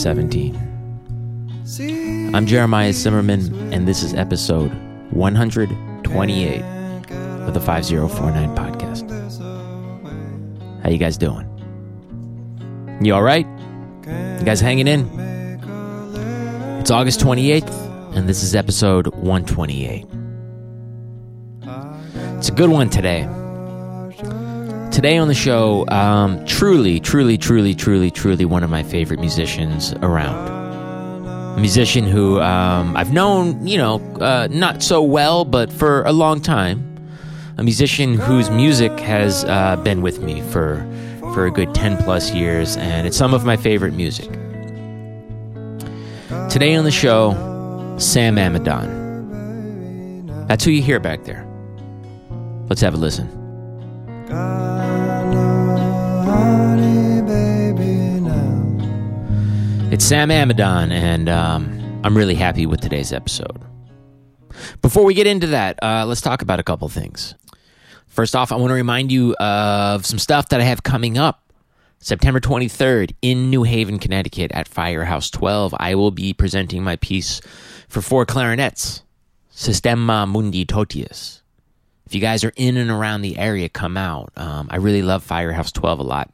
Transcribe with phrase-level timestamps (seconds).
[0.00, 2.32] 2017.
[2.34, 4.72] I'm Jeremiah Cymerman, and this is episode
[5.10, 6.62] 128
[7.46, 9.06] of the 5049 podcast.
[10.82, 11.46] How you guys doing?
[13.02, 13.46] You all right?
[14.06, 15.06] You guys hanging in?
[16.80, 17.70] It's August 28th,
[18.16, 20.06] and this is episode 128.
[22.38, 23.28] It's a good one today.
[25.00, 29.94] Today on the show, um, truly, truly, truly, truly, truly one of my favorite musicians
[30.02, 31.56] around.
[31.56, 36.12] A musician who um, I've known, you know, uh, not so well, but for a
[36.12, 36.84] long time.
[37.56, 40.86] A musician whose music has uh, been with me for
[41.32, 44.30] for a good ten plus years, and it's some of my favorite music.
[46.50, 47.32] Today on the show,
[47.96, 48.86] Sam Amidon.
[50.46, 51.46] That's who you hear back there.
[52.68, 53.39] Let's have a listen.
[60.00, 63.60] It's Sam Amidon, and um, I'm really happy with today's episode.
[64.80, 67.34] Before we get into that, uh, let's talk about a couple things.
[68.06, 71.52] First off, I want to remind you of some stuff that I have coming up.
[71.98, 77.42] September 23rd in New Haven, Connecticut at Firehouse 12, I will be presenting my piece
[77.86, 79.02] for four clarinets,
[79.50, 81.42] Systema Munditotius.
[82.06, 84.32] If you guys are in and around the area, come out.
[84.34, 86.32] Um, I really love Firehouse 12 a lot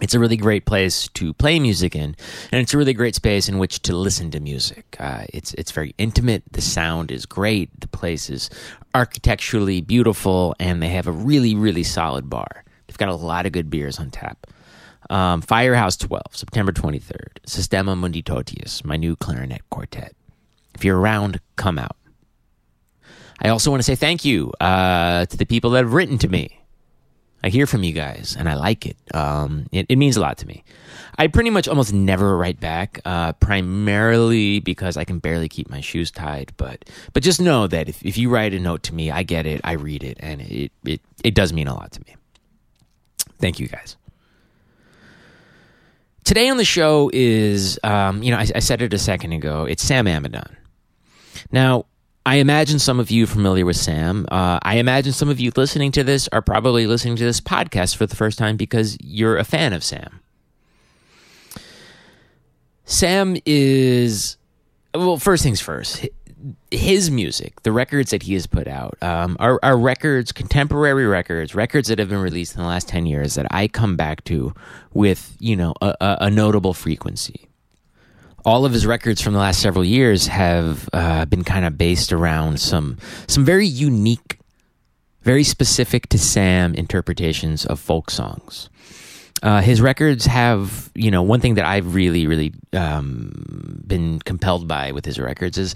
[0.00, 2.16] it's a really great place to play music in,
[2.50, 4.96] and it's a really great space in which to listen to music.
[4.98, 6.42] Uh, it's it's very intimate.
[6.50, 7.70] The sound is great.
[7.80, 8.50] The place is
[8.94, 12.64] architecturally beautiful, and they have a really really solid bar.
[12.86, 14.46] They've got a lot of good beers on tap.
[15.10, 17.38] Um, Firehouse 12, September 23rd.
[17.46, 20.14] Systema Munditotius, my new clarinet quartet.
[20.74, 21.96] If you're around, come out.
[23.40, 26.28] I also want to say thank you uh, to the people that have written to
[26.28, 26.63] me.
[27.44, 28.96] I hear from you guys, and I like it.
[29.12, 29.84] Um, it.
[29.90, 30.64] It means a lot to me.
[31.18, 35.82] I pretty much almost never write back, uh, primarily because I can barely keep my
[35.82, 36.54] shoes tied.
[36.56, 39.44] But but just know that if, if you write a note to me, I get
[39.44, 42.16] it, I read it, and it, it, it does mean a lot to me.
[43.40, 43.98] Thank you guys.
[46.24, 49.66] Today on the show is, um, you know, I, I said it a second ago.
[49.66, 50.56] It's Sam Amidon.
[51.52, 51.84] Now,
[52.26, 54.26] I imagine some of you familiar with Sam.
[54.30, 57.96] Uh, I imagine some of you listening to this are probably listening to this podcast
[57.96, 60.20] for the first time because you're a fan of Sam.
[62.86, 64.38] Sam is,
[64.94, 66.08] well, first things first.
[66.70, 71.54] His music, the records that he has put out, um, are, are records, contemporary records,
[71.54, 74.54] records that have been released in the last 10 years that I come back to
[74.94, 77.48] with, you know, a, a, a notable frequency
[78.44, 82.12] all of his records from the last several years have uh, been kind of based
[82.12, 84.38] around some some very unique,
[85.22, 88.68] very specific to Sam interpretations of folk songs.
[89.42, 94.66] Uh, his records have, you know, one thing that I've really, really um, been compelled
[94.66, 95.74] by with his records is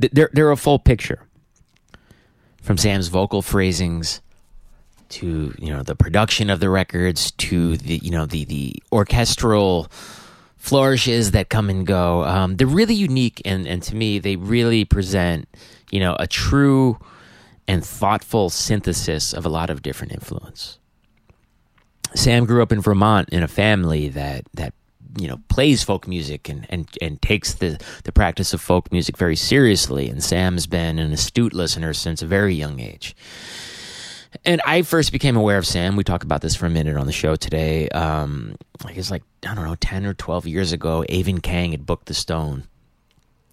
[0.00, 1.22] th- they're they're a full picture.
[2.62, 4.20] From Sam's vocal phrasings
[5.10, 9.90] to you know the production of the records to the you know the the orchestral
[10.58, 12.24] flourishes that come and go.
[12.24, 15.48] Um, they're really unique, and, and to me, they really present,
[15.90, 16.98] you know, a true
[17.66, 20.78] and thoughtful synthesis of a lot of different influence.
[22.14, 24.72] Sam grew up in Vermont in a family that that
[25.18, 29.18] you know plays folk music and and and takes the the practice of folk music
[29.18, 30.08] very seriously.
[30.08, 33.14] And Sam's been an astute listener since a very young age.
[34.44, 35.96] And I first became aware of Sam.
[35.96, 37.88] We talked about this for a minute on the show today.
[37.88, 41.86] Um, I guess like I don't know, ten or twelve years ago, Avon Kang had
[41.86, 42.64] booked the Stone,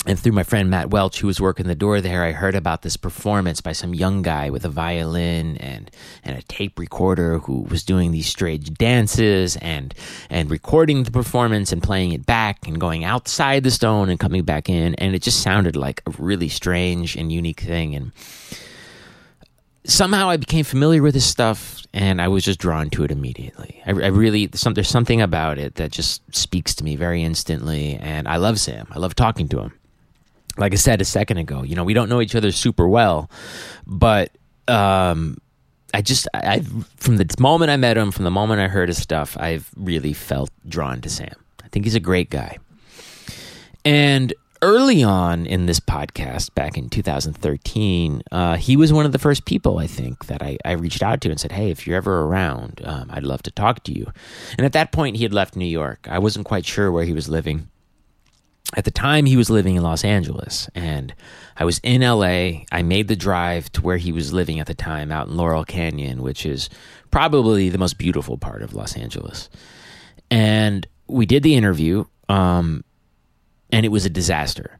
[0.05, 2.81] and through my friend Matt Welch, who was working the door there, I heard about
[2.81, 5.89] this performance by some young guy with a violin and
[6.23, 9.93] and a tape recorder who was doing these strange dances and
[10.29, 14.43] and recording the performance and playing it back and going outside the Stone and coming
[14.43, 18.11] back in, and it just sounded like a really strange and unique thing and
[19.85, 23.81] somehow I became familiar with his stuff and I was just drawn to it immediately.
[23.85, 27.95] I, I really, some, there's something about it that just speaks to me very instantly.
[27.95, 28.87] And I love Sam.
[28.91, 29.73] I love talking to him.
[30.57, 33.29] Like I said a second ago, you know, we don't know each other super well,
[33.85, 34.31] but,
[34.67, 35.37] um,
[35.93, 36.61] I just, I,
[36.97, 40.11] from the moment I met him, from the moment I heard his stuff, I've really
[40.13, 41.35] felt drawn to Sam.
[41.63, 42.57] I think he's a great guy.
[43.85, 44.33] And
[44.65, 49.45] early on in this podcast, back in 2013, uh, he was one of the first
[49.45, 52.21] people I think that I, I reached out to and said, "Hey, if you're ever
[52.23, 54.11] around, um, I'd love to talk to you."
[54.57, 56.07] And at that point, he had left New York.
[56.09, 57.69] I wasn't quite sure where he was living.
[58.75, 61.13] At the time, he was living in Los Angeles, and
[61.55, 62.65] I was in LA.
[62.71, 65.63] I made the drive to where he was living at the time, out in Laurel
[65.63, 66.69] Canyon, which is
[67.11, 69.49] probably the most beautiful part of Los Angeles.
[70.31, 72.05] And we did the interview.
[72.27, 72.83] Um,
[73.71, 74.79] and it was a disaster.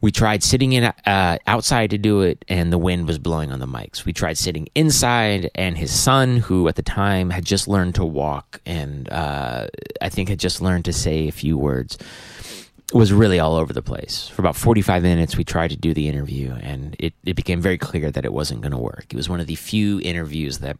[0.00, 3.58] We tried sitting in uh, outside to do it, and the wind was blowing on
[3.58, 4.04] the mics.
[4.04, 8.04] We tried sitting inside, and his son, who at the time had just learned to
[8.04, 9.66] walk and uh,
[10.00, 11.98] I think had just learned to say a few words,
[12.92, 14.28] was really all over the place.
[14.28, 17.76] For about 45 minutes, we tried to do the interview, and it, it became very
[17.76, 19.06] clear that it wasn't going to work.
[19.10, 20.78] It was one of the few interviews that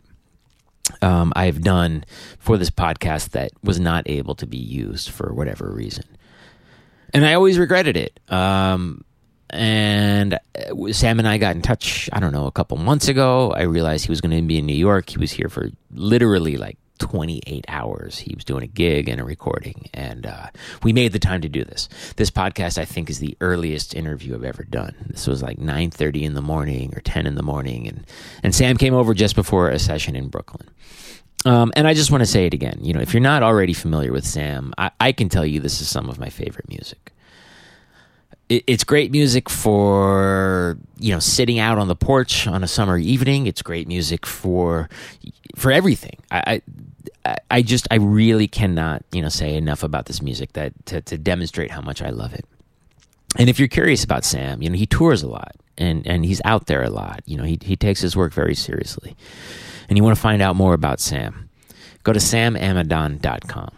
[1.02, 2.04] um, I have done
[2.38, 6.04] for this podcast that was not able to be used for whatever reason
[7.14, 8.18] and I always regretted it.
[8.28, 9.04] Um,
[9.50, 12.08] and uh, Sam and I got in touch.
[12.12, 13.52] I don't know a couple months ago.
[13.52, 15.10] I realized he was going to be in New York.
[15.10, 18.18] He was here for literally like 28 hours.
[18.18, 20.48] He was doing a gig and a recording, and uh,
[20.82, 21.88] we made the time to do this.
[22.16, 24.94] This podcast, I think, is the earliest interview I've ever done.
[25.06, 28.06] This was like 9:30 in the morning or 10 in the morning, and
[28.42, 30.68] and Sam came over just before a session in Brooklyn.
[31.48, 32.78] Um, and I just want to say it again.
[32.82, 35.80] You know, if you're not already familiar with Sam, I, I can tell you this
[35.80, 37.10] is some of my favorite music.
[38.50, 42.98] It, it's great music for you know sitting out on the porch on a summer
[42.98, 43.46] evening.
[43.46, 44.90] It's great music for
[45.56, 46.18] for everything.
[46.30, 46.60] I,
[47.24, 51.00] I I just I really cannot you know say enough about this music that to,
[51.00, 52.44] to demonstrate how much I love it.
[53.38, 56.42] And if you're curious about Sam, you know he tours a lot and and he's
[56.44, 57.22] out there a lot.
[57.24, 59.16] You know he he takes his work very seriously
[59.88, 61.48] and you want to find out more about Sam,
[62.02, 63.70] go to samamidon.com.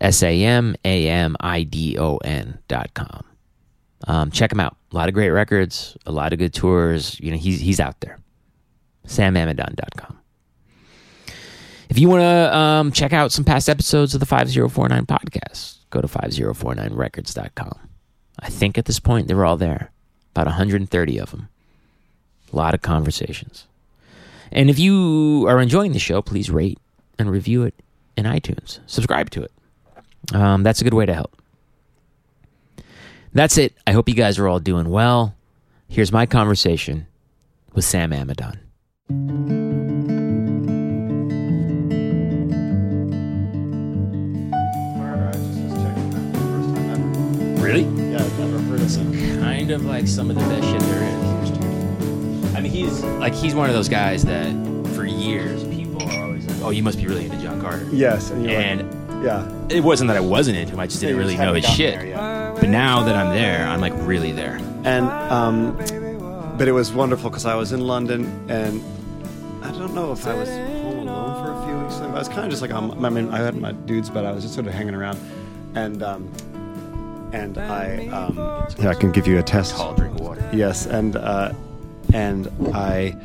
[0.00, 3.24] S A M A M I D O N.com.
[4.06, 4.76] Um, check him out.
[4.92, 7.18] A lot of great records, a lot of good tours.
[7.20, 8.18] You know, he's, he's out there.
[9.06, 10.18] SamAmidon.com.
[11.88, 16.00] If you want to um, check out some past episodes of the 5049 podcast, go
[16.00, 17.88] to 5049records.com.
[18.40, 19.90] I think at this point they were all there,
[20.34, 21.48] about 130 of them.
[22.52, 23.66] A lot of conversations.
[24.50, 26.78] And if you are enjoying the show, please rate
[27.18, 27.74] and review it
[28.16, 28.80] in iTunes.
[28.86, 29.52] Subscribe to it.
[30.34, 31.40] Um, that's a good way to help.
[33.32, 33.74] That's it.
[33.86, 35.34] I hope you guys are all doing well.
[35.88, 37.06] Here's my conversation
[37.74, 38.58] with Sam Amidon.
[47.62, 47.82] Really?
[47.82, 49.40] Yeah, I've never heard of him.
[49.40, 51.37] Kind of like some of the best shit there is.
[52.58, 54.52] I mean, he's like he's one of those guys that
[54.94, 58.30] for years people are always like, "Oh, you must be really into John Carter." Yes,
[58.30, 58.82] and you're And
[59.14, 59.48] like, yeah.
[59.70, 61.64] it wasn't that I wasn't into him; I just didn't You really just know his
[61.66, 61.94] shit.
[61.94, 62.54] there yet.
[62.56, 64.56] But now that I'm there, I'm like really there.
[64.84, 65.76] And um,
[66.58, 68.82] but it was wonderful because I was in London and
[69.64, 71.94] I don't know if I was home alone for a few weeks.
[72.00, 74.24] But I was kind of just like on, I mean I had my dudes, but
[74.26, 75.18] I was just sort of hanging around,
[75.76, 76.28] and um,
[77.32, 78.36] and I um,
[78.80, 79.76] yeah I can give you a test.
[79.76, 80.50] Tall drink of water.
[80.52, 81.52] Yes, and uh,
[82.12, 83.16] and I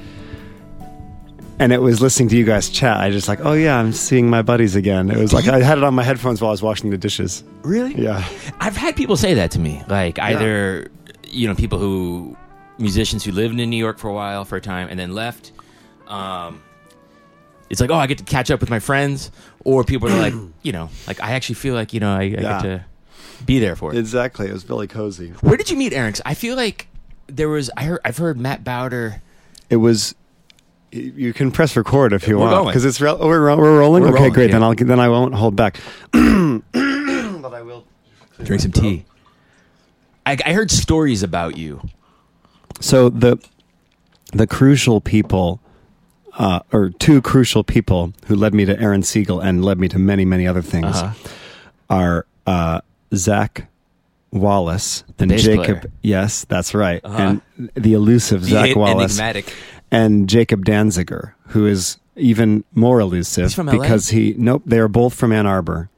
[1.59, 2.97] and it was listening to you guys chat.
[2.97, 5.09] I just like, oh yeah, I'm seeing my buddies again.
[5.11, 7.43] It was like I had it on my headphones while I was washing the dishes.
[7.61, 7.93] Really?
[7.95, 8.27] Yeah,
[8.59, 10.89] I've had people say that to me, like either
[11.29, 12.35] you know people who
[12.79, 15.51] musicians who lived in New York for a while for a time and then left.
[16.07, 16.61] Um,
[17.69, 19.31] it's like, oh, I get to catch up with my friends,
[19.63, 22.23] or people are like, you know, like I actually feel like you know I, I
[22.25, 22.41] Yeah.
[22.41, 22.85] get to
[23.45, 23.97] be there for it.
[23.97, 24.47] exactly.
[24.47, 25.29] It was really cozy.
[25.41, 26.13] Where did you meet Aaron?
[26.13, 26.87] 'Cause I feel like
[27.27, 27.69] there was.
[27.77, 27.99] I heard.
[28.05, 29.21] I've heard Matt Bauder.
[29.69, 30.15] It was.
[30.91, 33.79] You can press record if you We're want because it's re- oh, we're, ro- we're
[33.79, 34.03] rolling.
[34.03, 34.51] We're okay, rolling, great.
[34.51, 34.61] Then.
[34.61, 35.79] I'll then I won't hold back.
[36.11, 36.21] but
[37.53, 37.85] I will
[38.43, 39.05] Drink some tea.
[40.25, 41.81] I, I heard stories about you.
[42.79, 43.37] So the
[44.33, 45.59] the crucial people,
[46.37, 49.97] uh, or two crucial people who led me to Aaron Siegel and led me to
[49.99, 51.29] many many other things, Uh-huh.
[51.89, 52.81] are uh,
[53.15, 53.67] Zach
[54.33, 55.81] Wallace and Jacob.
[55.81, 55.93] player.
[56.01, 57.39] Yes, that's right, Uh-huh.
[57.57, 59.53] and the elusive Zach The Wallace enigmatic.
[59.91, 63.79] and Jacob Danziger, who is even more elusive He's from LA?
[63.79, 65.89] because he nope, they are both from Ann Arbor,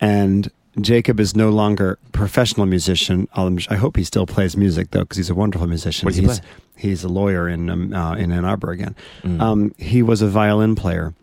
[0.00, 0.50] and
[0.80, 3.26] Jacob is no longer a professional musician.
[3.34, 6.06] I hope he still plays music though, because he's a wonderful musician.
[6.06, 6.48] What does he he's, play?
[6.76, 8.94] He's a lawyer in um, uh, in Ann Arbor again.
[9.22, 9.40] Mm.
[9.40, 11.14] Um, he was a violin player,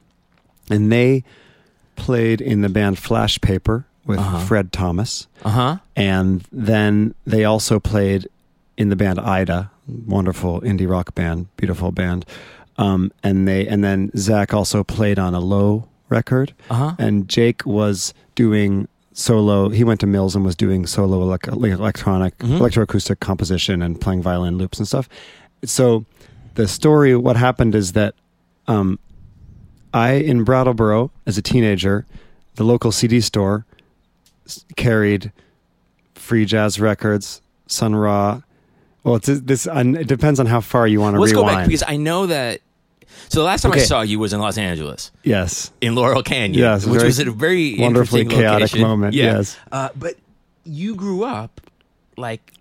[0.70, 1.24] and they
[1.96, 4.40] played in the band Flash Paper with Uh-huh.
[4.40, 5.78] Fred Thomas Uh huh.
[5.96, 8.28] and then they also played
[8.76, 9.70] in the band Ida,
[10.08, 12.26] wonderful indie rock band, beautiful band.
[12.78, 16.96] Um, and they and then Zach also played on a low record, Uh huh.
[16.98, 19.70] and Jake was doing solo.
[19.70, 22.58] He went to Mills and was doing solo elec- electronic, Mhm.
[22.60, 25.08] electroacoustic composition and playing violin loops and stuff.
[25.66, 26.06] So
[26.56, 28.16] the story, what happened is that
[28.68, 28.98] um,
[29.94, 32.06] I in Brattleboro as a teenager,
[32.56, 33.66] the local CD store
[34.76, 35.32] carried
[36.16, 38.42] free jazz records, Sun Ra.
[39.04, 39.68] Well, it's this.
[39.72, 41.50] It depends on how far you want to Let's rewind.
[41.50, 42.62] go back because I know that.
[43.30, 46.60] So the last time I saw you was in Los Angeles, yes, in Laurel Canyon,
[46.60, 48.82] Yes, which was a very wonderfully interesting chaotic location.
[48.82, 49.38] moment, Yeah.
[49.38, 49.58] yes.
[49.72, 50.16] uh, but
[50.64, 51.62] you grew up
[52.18, 52.54] like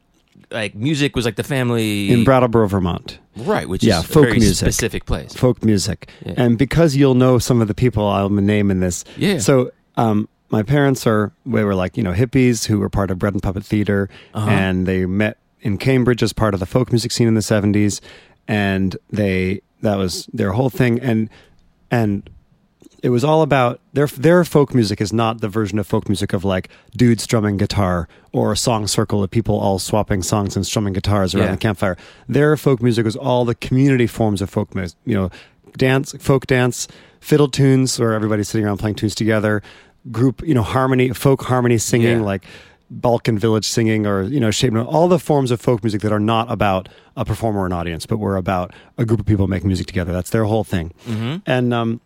[0.50, 3.18] like music was like the family in Brattleboro, Vermont.
[3.36, 3.68] right?
[3.68, 4.56] Which Yeah, is a folk very music.
[4.56, 5.34] specific place.
[5.34, 6.08] folk music.
[6.24, 6.34] Yeah.
[6.38, 9.04] And because you'll know some of the people I'm in this.
[9.18, 9.38] Yeah.
[9.38, 13.18] So um, my parents are they were like, you know, hippies who were part of
[13.18, 14.48] Bread and Puppet Theater Uh-huh.
[14.50, 18.00] and they met in Cambridge as part of the folk music scene in the seventies
[18.46, 21.28] and they that was their whole thing and
[21.90, 22.30] and
[23.02, 26.32] it was all about their their folk music is not the version of folk music
[26.32, 30.66] of like dudes strumming guitar or a song circle of people all swapping songs and
[30.66, 31.50] strumming guitars around Yeah.
[31.52, 31.96] the campfire.
[32.28, 35.30] Their folk music was all the community forms of folk music, you know,
[35.76, 36.88] dance, folk dance,
[37.20, 39.62] fiddle tunes where everybody's sitting around playing tunes together,
[40.12, 42.24] group, you know, harmony, folk harmony singing Yeah.
[42.24, 42.44] like
[42.90, 46.20] Balkan Village singing or you know shape all the forms of folk music that are
[46.20, 49.66] not about a performer or an audience, but were about a group of people making
[49.68, 50.12] music together.
[50.12, 50.92] That's their whole thing.
[51.04, 52.00] hmm And um,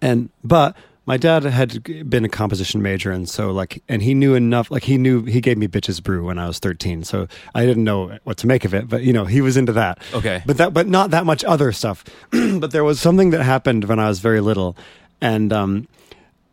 [0.00, 4.34] and but my dad had been a composition major, and so like, and he knew
[4.34, 4.70] enough.
[4.70, 7.84] Like he knew he gave me bitches brew when I was thirteen, so I didn't
[7.84, 8.88] know what to make of it.
[8.88, 9.98] But you know, he was into that.
[10.14, 10.42] Okay.
[10.46, 12.04] but that but not that much other stuff.
[12.30, 14.76] but there was something that happened when I was very little,
[15.20, 15.88] and um,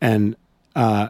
[0.01, 0.36] and
[0.75, 1.10] uh,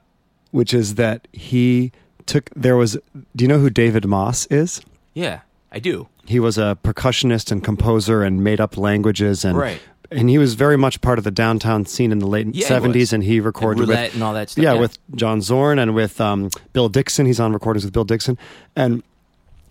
[0.52, 1.92] which is that he
[2.26, 2.98] took there was.
[3.36, 4.82] Do you know who David Moss is?
[5.14, 5.42] Yeah,
[5.72, 6.08] I do.
[6.26, 9.82] he was a percussionist and composer and made up languages and Right.
[10.12, 12.94] and he was very much part of the downtown scene in the late Yeah, 70s
[12.96, 13.14] was.
[13.14, 14.64] and he recorded roulette with and all that stuff.
[14.64, 18.38] yeah, with John Zorn and with um, Bill Dixon he's on recordings with Bill Dixon
[18.76, 19.02] and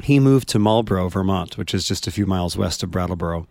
[0.03, 3.47] he moved to Marlboro Vermont which is just a few miles west of Brattleboro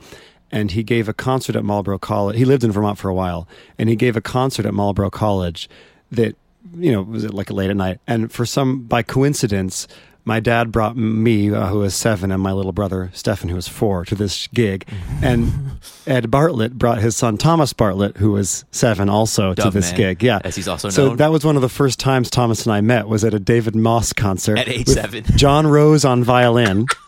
[0.52, 3.48] and he gave a concert at Marlboro College he lived in Vermont for a while
[3.78, 5.70] and he gave a concert at Marlboro College
[6.12, 6.36] that
[6.76, 9.88] you know was it like late at night and for some by coincidence
[10.28, 13.70] my dad brought me, uh, who was seven, and my little brother Stefan, who was
[13.70, 14.86] four, to this gig,
[15.24, 19.98] and Ed Bartlett brought his son Thomas Bartlett, who was seven, also to this Man,
[19.98, 20.24] gig.
[20.24, 21.18] Yeah, as he's also so known.
[21.18, 23.08] that was one of the first times Thomas and I met.
[23.08, 25.24] Was at a David Moss concert At age seven.
[25.38, 26.88] Jon Rose on violin,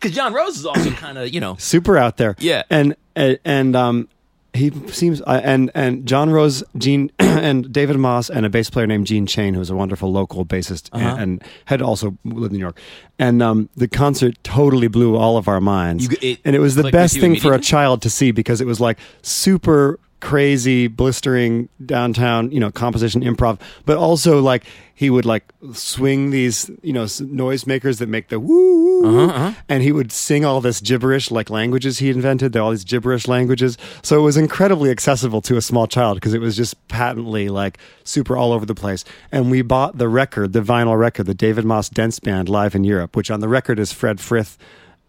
[0.00, 2.36] because Jon Rose is also kind of you know super out there.
[2.38, 2.62] Yeah.
[2.70, 4.08] and and, and um,
[4.54, 8.86] he seems uh, and and Jon Rose, Gene, and David Moss, and a bass player
[8.86, 11.06] named Gene Chain, who was a wonderful local bassist Uh-huh.
[11.06, 12.78] and, and had also lived in New York.
[13.18, 16.04] And um, the concert totally blew all of our minds.
[16.10, 18.66] You- it and it was the best thing for a child to see because it
[18.66, 25.26] was like super crazy, blistering downtown, you know, composition improv, but also like he would
[25.26, 25.44] like
[25.74, 29.52] swing these, you know, noisemakers that make the woo, Uh-huh, uh-huh.
[29.68, 32.52] and he would sing all this gibberish like languages he invented.
[32.52, 33.76] They're all these gibberish languages.
[34.02, 37.78] So it was incredibly accessible to a small child because it was just patently like
[38.04, 39.04] super all over the place.
[39.30, 42.84] And we bought the record, the vinyl record, the David Moss Dance Band live in
[42.84, 44.56] Europe, which on the record is Fred Frith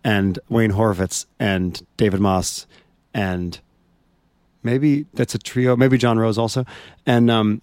[0.04, 2.68] and Wayne Horvitz and David Moss
[3.14, 3.60] and
[4.68, 5.76] maybe that's a trio.
[5.76, 6.66] Maybe jon rose also.
[7.06, 7.62] And um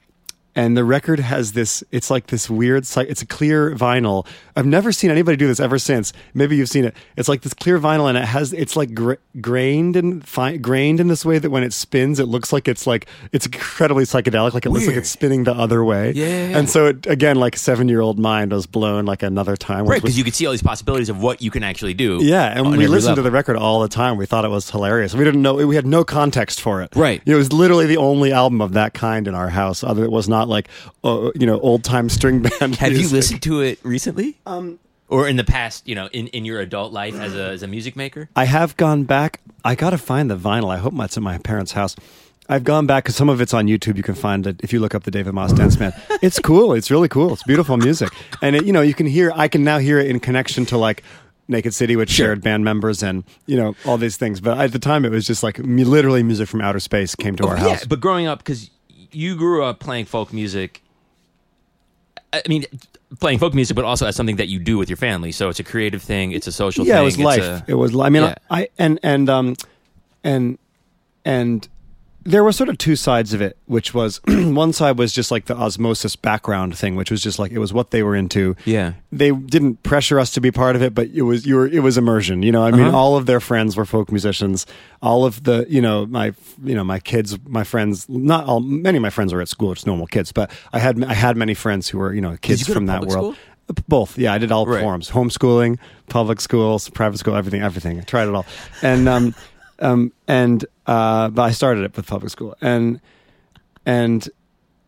[0.57, 4.93] and the record has this it's like this weird it's a clear vinyl i've never
[4.93, 8.09] seen anybody do this ever since maybe you've seen it it's like this clear vinyl
[8.09, 11.63] and it has it's like gra- grained and fi- grained in this way that when
[11.63, 15.11] it spins it looks like it's like it's incredibly psychedelic like it looks like it's
[15.11, 16.59] spinning the other way Yeah, yeah, yeah.
[16.59, 20.01] and so it, again like seven year old mind was blown like another time right
[20.01, 22.21] because you could see all these possibilities of what you can actually do.
[22.23, 24.17] yeah, and we listened to the record all the time.
[24.17, 25.15] We thought it was hilarious.
[25.15, 26.95] We didn't know we had no context for it.
[26.95, 27.23] Right.
[27.27, 29.83] It was literally the only album of that kind in our house.
[29.85, 30.69] Other it was not like
[31.03, 32.77] uh, you know old time string band.
[32.77, 34.37] Have you listened to it recently?
[34.47, 37.63] Um, or in the past, you know, in, in your adult life as a as
[37.63, 38.29] a music maker?
[38.35, 39.41] I have gone back.
[39.65, 40.71] I got to find the vinyl.
[40.73, 41.95] I hope it's at my parents' house.
[42.49, 43.97] I've gone back because some of it's on YouTube.
[43.97, 45.95] You can find it if you look up the David Moss Dance Band.
[46.23, 46.73] It's cool.
[46.75, 47.33] It's really cool.
[47.33, 48.11] It's beautiful music,
[48.43, 49.33] and it, you know you can hear.
[49.35, 51.03] I can now hear it in connection to like
[51.49, 52.27] Naked City, which Sure.
[52.29, 54.41] shared band members, and you know all these things.
[54.41, 57.47] But at the time, it was just like literally music from outer space came to
[57.47, 57.85] our Oh, yeah, house.
[57.87, 58.71] but growing up, because
[59.15, 60.83] you grew up playing folk music.
[62.33, 62.65] I mean,
[63.21, 65.31] playing folk music, but also as something that you do with your family.
[65.33, 66.33] So it's a creative thing.
[66.33, 67.03] It's a social yeah, thing.
[67.03, 67.43] it was it's life.
[67.43, 67.97] a- it was.
[67.97, 68.35] I mean, Yeah.
[68.51, 69.57] I and and um
[70.25, 70.59] and
[71.25, 71.69] and
[72.25, 75.45] there were sort of two sides of it, which was one side was just like
[75.45, 78.57] the osmosis background thing, which was just like it was what they were into.
[78.65, 78.95] Yeah.
[79.13, 81.81] They didn't pressure us to be part of it, but it was you were it
[81.81, 82.43] was immersion.
[82.43, 82.97] You know, I mean, Uh-huh.
[82.97, 84.67] all of their friends were folk musicians.
[85.03, 86.33] All of the you know my
[86.65, 89.75] you know my kids, my friends, not all many of my friends were at school,
[89.75, 92.61] just normal kids, but I had I had many friends who were you know kids
[92.61, 93.37] you go to from that world.
[93.89, 94.83] Both, yeah, I did all Right.
[94.83, 95.79] forms: homeschooling,
[96.11, 97.99] public schools, private school, everything, everything.
[97.99, 98.45] I tried it all,
[98.83, 99.35] and um,
[99.85, 103.01] um, and uh, but I started it with public school, and
[103.87, 104.29] and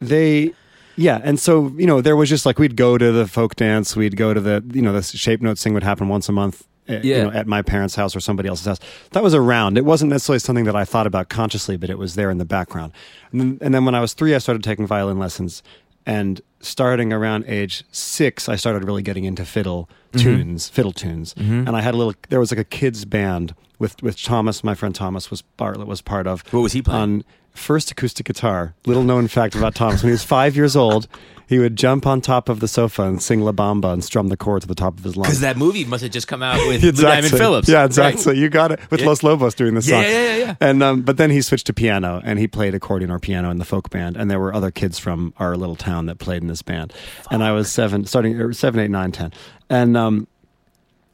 [0.00, 0.52] they,
[0.96, 3.94] yeah, and so you know there was just like we'd go to the folk dance,
[3.96, 6.66] we'd go to the you know the shape notes thing would happen once a month.
[6.88, 7.16] uh, Yeah.
[7.16, 8.78] You know, at my parents' house or somebody else's house.
[9.12, 9.76] That was around.
[9.78, 12.44] It wasn't necessarily something that I thought about consciously, but it was there in the
[12.44, 12.92] background.
[13.32, 15.62] And then, and then when I was three, I started taking violin lessons.
[16.08, 19.88] And starting around age six, I started really getting into fiddle.
[20.16, 20.36] Mm-hmm.
[20.36, 21.34] tunes, fiddle tunes.
[21.34, 21.66] Mm-hmm.
[21.66, 22.14] And I had a little.
[22.28, 24.62] There was like a kids band with with Thomas.
[24.64, 26.42] My friend Thomas was Bartlett was part of.
[26.52, 27.00] What was he playing?
[27.02, 28.74] On first acoustic guitar.
[28.84, 31.08] Little known fact about Thomas: when he was five years old,
[31.48, 34.36] he would jump on top of the sofa and sing La Bamba and strum the
[34.36, 35.28] chord to the top of his lungs.
[35.28, 37.66] Because that movie must have just come out with with Diamond Phillips.
[37.68, 37.86] Yeah, right?
[37.86, 38.36] exactly.
[38.38, 39.06] You got it with Yeah.
[39.06, 40.02] Los Lobos doing the Yeah, song.
[40.02, 40.54] yeah, yeah, yeah.
[40.60, 43.56] And um, but then he switched to piano and he played accordion or piano in
[43.58, 44.16] the folk band.
[44.18, 46.92] And there were other kids from our little town that played in this band.
[47.30, 49.32] And I was seven, starting or seven, eight, nine, ten.
[49.70, 50.26] And um,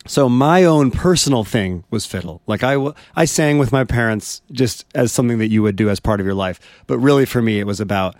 [0.06, 2.42] so my own personal thing was fiddle.
[2.46, 5.88] Like I, w- I sang with my parents just as something that you would do
[5.88, 6.58] as part of your life.
[6.86, 8.14] But really, for me, it was about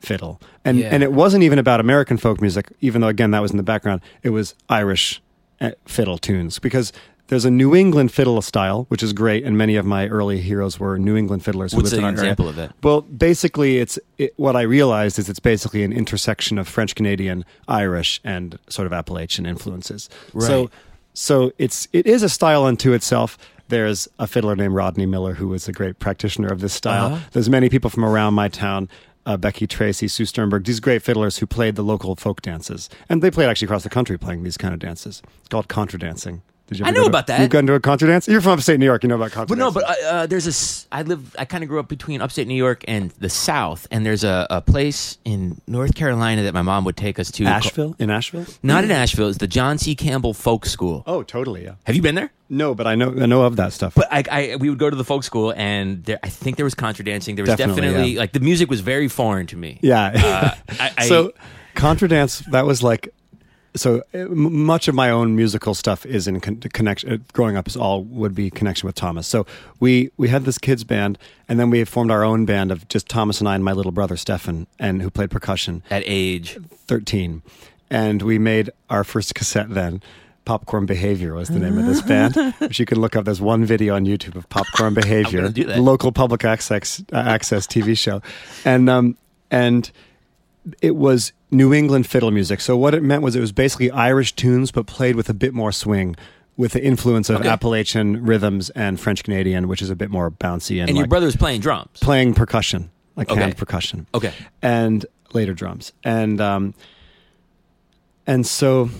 [0.00, 0.90] fiddle, and Yeah.
[0.92, 2.70] and it wasn't even about American folk music.
[2.80, 5.22] Even though again that was in the background, it was Irish
[5.60, 6.92] uh, fiddle tunes because.
[7.28, 10.78] There's a New England fiddle style, which is great, and many of my early heroes
[10.78, 11.72] were New England fiddlers.
[11.72, 12.72] who What's an example of that?
[12.82, 17.44] Well, basically, it's it, what I realized is it's basically an intersection of French Canadian,
[17.66, 20.08] Irish, and sort of Appalachian influences.
[20.38, 20.70] So, Right.
[21.14, 23.36] so it's it is a style unto itself.
[23.68, 27.14] There's a fiddler named Rodney Miller who was a great practitioner of this style.
[27.14, 27.24] Uh-huh.
[27.32, 28.88] There's many people from around my town.
[29.24, 33.20] Uh, Becky Tracy, Sue Sternberg, these great fiddlers who played the local folk dances, and
[33.20, 35.20] they played actually across the country playing these kind of dances.
[35.40, 36.42] It's called contra dancing.
[36.68, 37.40] Did you I know go to- about that.
[37.40, 38.26] You've gone to a contra dance?
[38.26, 39.02] You're from upstate New York.
[39.04, 39.82] You know about contra But no, dancing.
[39.86, 40.94] but uh, uh, there's a.
[40.94, 41.36] I live.
[41.38, 44.46] I kind of grew up between upstate New York and the South, and there's a,
[44.50, 47.44] a place in North Carolina that my mom would take us to.
[47.44, 48.46] ca- Asheville in Asheville.
[48.62, 49.28] Not in Asheville.
[49.28, 49.94] It's the John C.
[49.94, 51.04] Campbell Folk School.
[51.06, 51.64] Oh, totally.
[51.64, 51.74] Yeah.
[51.84, 52.32] Have you been there?
[52.48, 53.94] No, but I know I know of that stuff.
[53.94, 56.64] But I, I, we would go to the folk school, and there, I think there
[56.64, 57.36] was contra dancing.
[57.36, 58.18] There was Definitely, definitely, yeah.
[58.20, 59.78] like the music was very foreign to me.
[59.82, 60.56] yeah.
[60.68, 61.32] I- I- so
[61.74, 63.12] contra dance that was like
[63.76, 67.68] so uh, much of my own musical stuff is in con- connection uh, growing up
[67.68, 69.26] is all would be connection with Thomas.
[69.26, 69.46] So
[69.78, 73.08] we we had this kids band and then we formed our own band of just
[73.08, 75.82] Thomas and I and my little brother Stefan and who played percussion.
[75.90, 77.42] At age, 13
[77.90, 80.02] and we made our first cassette then
[80.44, 83.64] popcorn behavior was the name of this band which you can look up there's one
[83.64, 85.80] video on youtube of popcorn behavior gonna do that.
[85.80, 88.22] local public access uh, access tv show
[88.64, 89.16] and um
[89.50, 89.90] and
[90.82, 94.32] it was new england fiddle music so what it meant was it was basically irish
[94.34, 96.16] tunes but played with a bit more swing
[96.56, 97.48] with the influence of Okay.
[97.48, 101.10] appalachian rhythms and french canadian which is a bit more bouncy and, and your like
[101.10, 101.88] brother was playing drums.
[102.00, 103.40] playing percussion like Okay.
[103.40, 104.32] hand percussion Okay.
[104.62, 106.74] and later drums and um
[108.26, 108.90] and so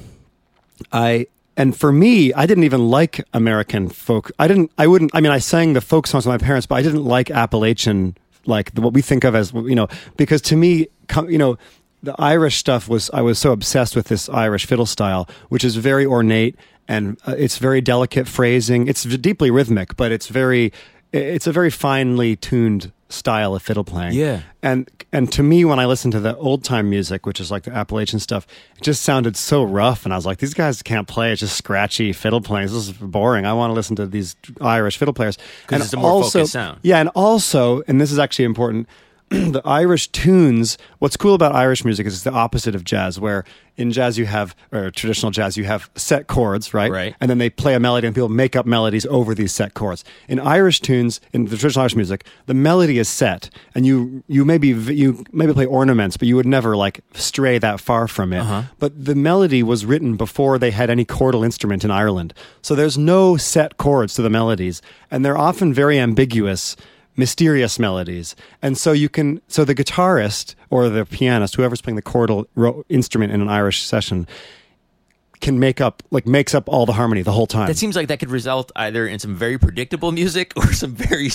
[0.93, 1.27] i
[1.57, 5.33] and for me i didn't even like american folk i didn't i wouldn't i mean
[5.33, 8.81] i sang the folk songs with my parents but i didn't like appalachian like the,
[8.81, 10.87] what we think of as you know because to me
[11.29, 11.57] you know
[12.03, 15.77] the irish stuff was i was so obsessed with this irish fiddle style which is
[15.77, 16.57] very ornate
[16.89, 18.87] and uh, it's very delicate phrasing.
[18.87, 20.73] It's deeply rhythmic but it's very
[21.13, 24.13] it's a very finely tuned style of fiddle playing.
[24.15, 24.43] Yeah.
[24.63, 27.63] and and to me when i listened to the old time music which is like
[27.63, 31.07] the appalachian stuff it just sounded so rough and i was like these guys can't
[31.09, 32.67] play it's just scratchy fiddle playing.
[32.67, 33.47] This is boring.
[33.47, 35.37] I want to listen to these irish fiddle players.
[35.67, 36.79] 'Cause and it's a more focused sound.
[36.83, 38.89] yeah and also and this is actually important
[39.31, 43.45] the irish tunes what's cool about irish music is it's the opposite of jazz where
[43.77, 47.15] in jazz you have or traditional jazz you have set chords right Right.
[47.21, 50.03] and then they play a melody and people make up melodies over these set chords.
[50.29, 54.45] In Irish tunes, in the traditional Irish music, the melody is set, and you you
[54.47, 58.39] maybe you maybe play ornaments, but you would never like stray that far from it.
[58.39, 58.63] Uh-huh.
[58.79, 62.97] But the melody was written before they had any chordal instrument in Ireland, so there's
[62.97, 66.77] no set chords to the melodies, and they're often very ambiguous.
[67.17, 69.41] Mysterious melodies, and so you can.
[69.49, 73.83] So the guitarist or the pianist, whoever's playing the chordal ro- instrument in an Irish
[73.83, 74.27] session,
[75.41, 77.69] can make up like makes up all the harmony the whole time.
[77.69, 81.31] That seems like that could result either in some very predictable music or some very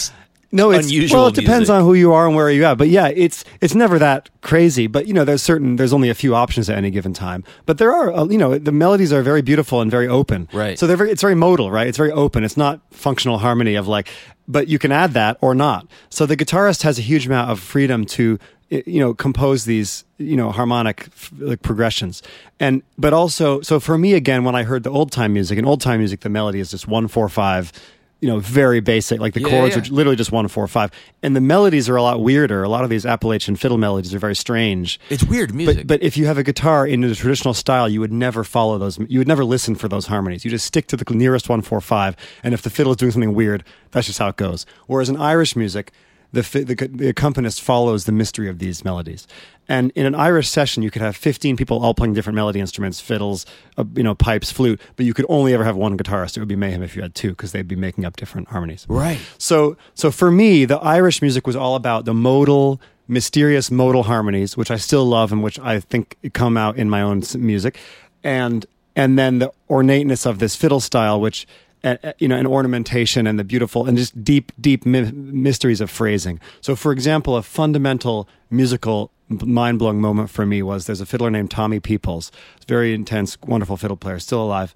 [0.51, 1.19] no, it's unusual.
[1.19, 1.75] well, it depends music.
[1.75, 2.77] on who you are and where you at.
[2.77, 4.87] But yeah, it's it's never that crazy.
[4.87, 7.43] But you know, there's certain there's only a few options at any given time.
[7.65, 10.49] But there are uh, you know the melodies are very beautiful and very open.
[10.51, 10.77] Right.
[10.77, 11.87] So they're very, it's very modal, right?
[11.87, 12.43] It's very open.
[12.43, 14.09] It's not functional harmony of like,
[14.47, 15.87] but you can add that or not.
[16.09, 18.37] So the guitarist has a huge amount of freedom to
[18.71, 21.09] you know compose these you know harmonic
[21.39, 22.23] like progressions
[22.57, 25.65] and but also so for me again when i heard the old time music in
[25.65, 27.73] old time music the melody is just one four five
[28.21, 29.81] you know very basic like the Yeah, chords yeah.
[29.81, 30.91] are literally just one four five
[31.23, 34.19] and the melodies are a lot weirder a lot of these appalachian fiddle melodies are
[34.19, 35.77] very strange It's weird music.
[35.77, 38.77] but but if you have a guitar in the traditional style, you would never follow
[38.77, 38.97] those.
[39.09, 40.45] You would never listen for those harmonies.
[40.45, 42.15] You just stick to the nearest one four five.
[42.43, 44.65] And if the fiddle is doing something weird, that's just how it goes.
[44.87, 45.91] Whereas in Irish music,
[46.33, 49.27] the the, the accompanist follows the mystery of these melodies.
[49.67, 52.99] And in an Irish session, you could have fifteen people all playing different melody instruments,
[52.99, 53.45] fiddles,
[53.77, 54.81] uh, you know, pipes, flute.
[54.95, 56.35] But you could only ever have one guitarist.
[56.35, 58.85] It would be mayhem if you had two because they'd be making up different harmonies.
[58.89, 59.19] right.
[59.37, 64.57] So, so for me, the Irish music was all about the modal, mysterious modal harmonies,
[64.57, 67.77] which I still love and which I think come out in my own music,
[68.23, 68.65] and
[68.95, 71.47] and then the ornateness of this fiddle style, which
[71.83, 75.81] uh, uh, you know, and ornamentation and the beautiful and just deep, deep my- mysteries
[75.81, 76.39] of phrasing.
[76.61, 81.31] So, for example, a fundamental musical mind blowing moment for me was there's a fiddler
[81.31, 82.31] named Tommy Peoples,
[82.67, 84.73] very intense, wonderful fiddle player, still alive,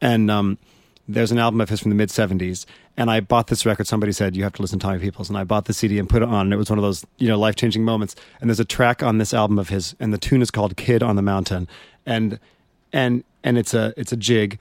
[0.00, 0.58] and um,
[1.08, 2.66] there's an album of his from the mid 70s
[2.96, 3.86] and i bought this record.
[3.86, 5.28] Somebody said you have to listen to tommy peoples.
[5.28, 7.06] And i bought the cd and put it on and it was one of those
[7.16, 8.14] you know life-changing moments.
[8.40, 11.02] And there's a track on this album of his and the tune is called kid
[11.02, 11.66] on the mountain.
[12.04, 12.38] And
[12.92, 14.58] and and it's a it's a jig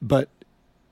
[0.00, 0.28] but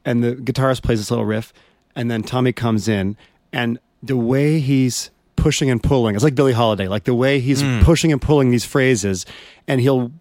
[0.05, 1.53] and the guitarist plays this little riff
[1.95, 3.17] and then tommy comes in
[3.53, 7.63] and the way he's pushing and pulling it's like billie holiday like the way he's
[7.63, 7.83] mm.
[7.83, 9.25] pushing and pulling these phrases
[9.67, 10.13] and he'll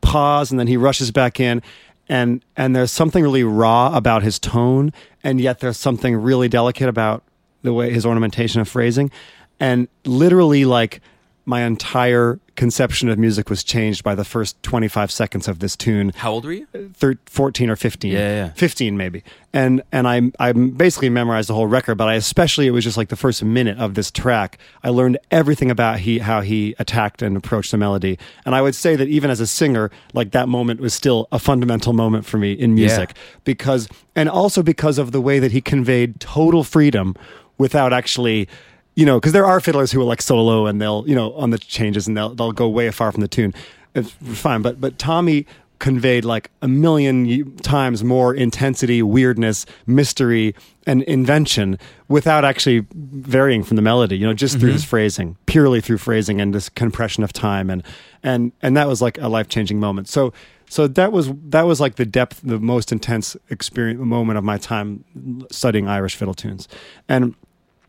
[0.00, 1.62] pause and then he rushes back in
[2.08, 4.92] and and there's something really raw about his tone
[5.24, 7.22] and yet there's something really delicate about
[7.62, 9.10] the way his ornamentation of phrasing
[9.58, 11.00] and literally like
[11.46, 16.12] my entire conception of music was changed by the first 25 seconds of this tune.
[16.16, 16.66] How old were you?
[16.94, 18.52] thir- 14 or 15 Yeah, yeah.
[18.54, 19.22] 15 maybe.
[19.52, 22.96] And and i i basically memorized the whole record but i especially it was just
[22.96, 24.58] like the first minute of this track.
[24.82, 28.18] I learned everything about he how he attacked and approached the melody.
[28.44, 31.38] And i would say that even as a singer like that moment was still a
[31.38, 33.14] fundamental moment for me in music.
[33.44, 37.14] Because and also because of the way that he conveyed total freedom
[37.58, 38.48] without actually
[38.96, 41.50] you know, because there are fiddlers who will like solo and they'll, you know, on
[41.50, 43.54] the changes and they'll they'll go way far from the tune.
[43.94, 45.46] It's fine, but but Tommy
[45.78, 50.54] conveyed like a million times more intensity, weirdness, mystery,
[50.86, 51.78] and invention
[52.08, 54.16] without actually varying from the melody.
[54.16, 54.76] You know, just through mm-hmm.
[54.76, 57.82] his phrasing, purely through phrasing and this compression of time, and
[58.22, 60.08] and and that was like a life changing moment.
[60.08, 60.32] So.
[60.68, 64.58] So that was that was like the depth, the most intense experience moment of my
[64.58, 65.04] time
[65.48, 66.66] studying Irish fiddle tunes,
[67.08, 67.36] and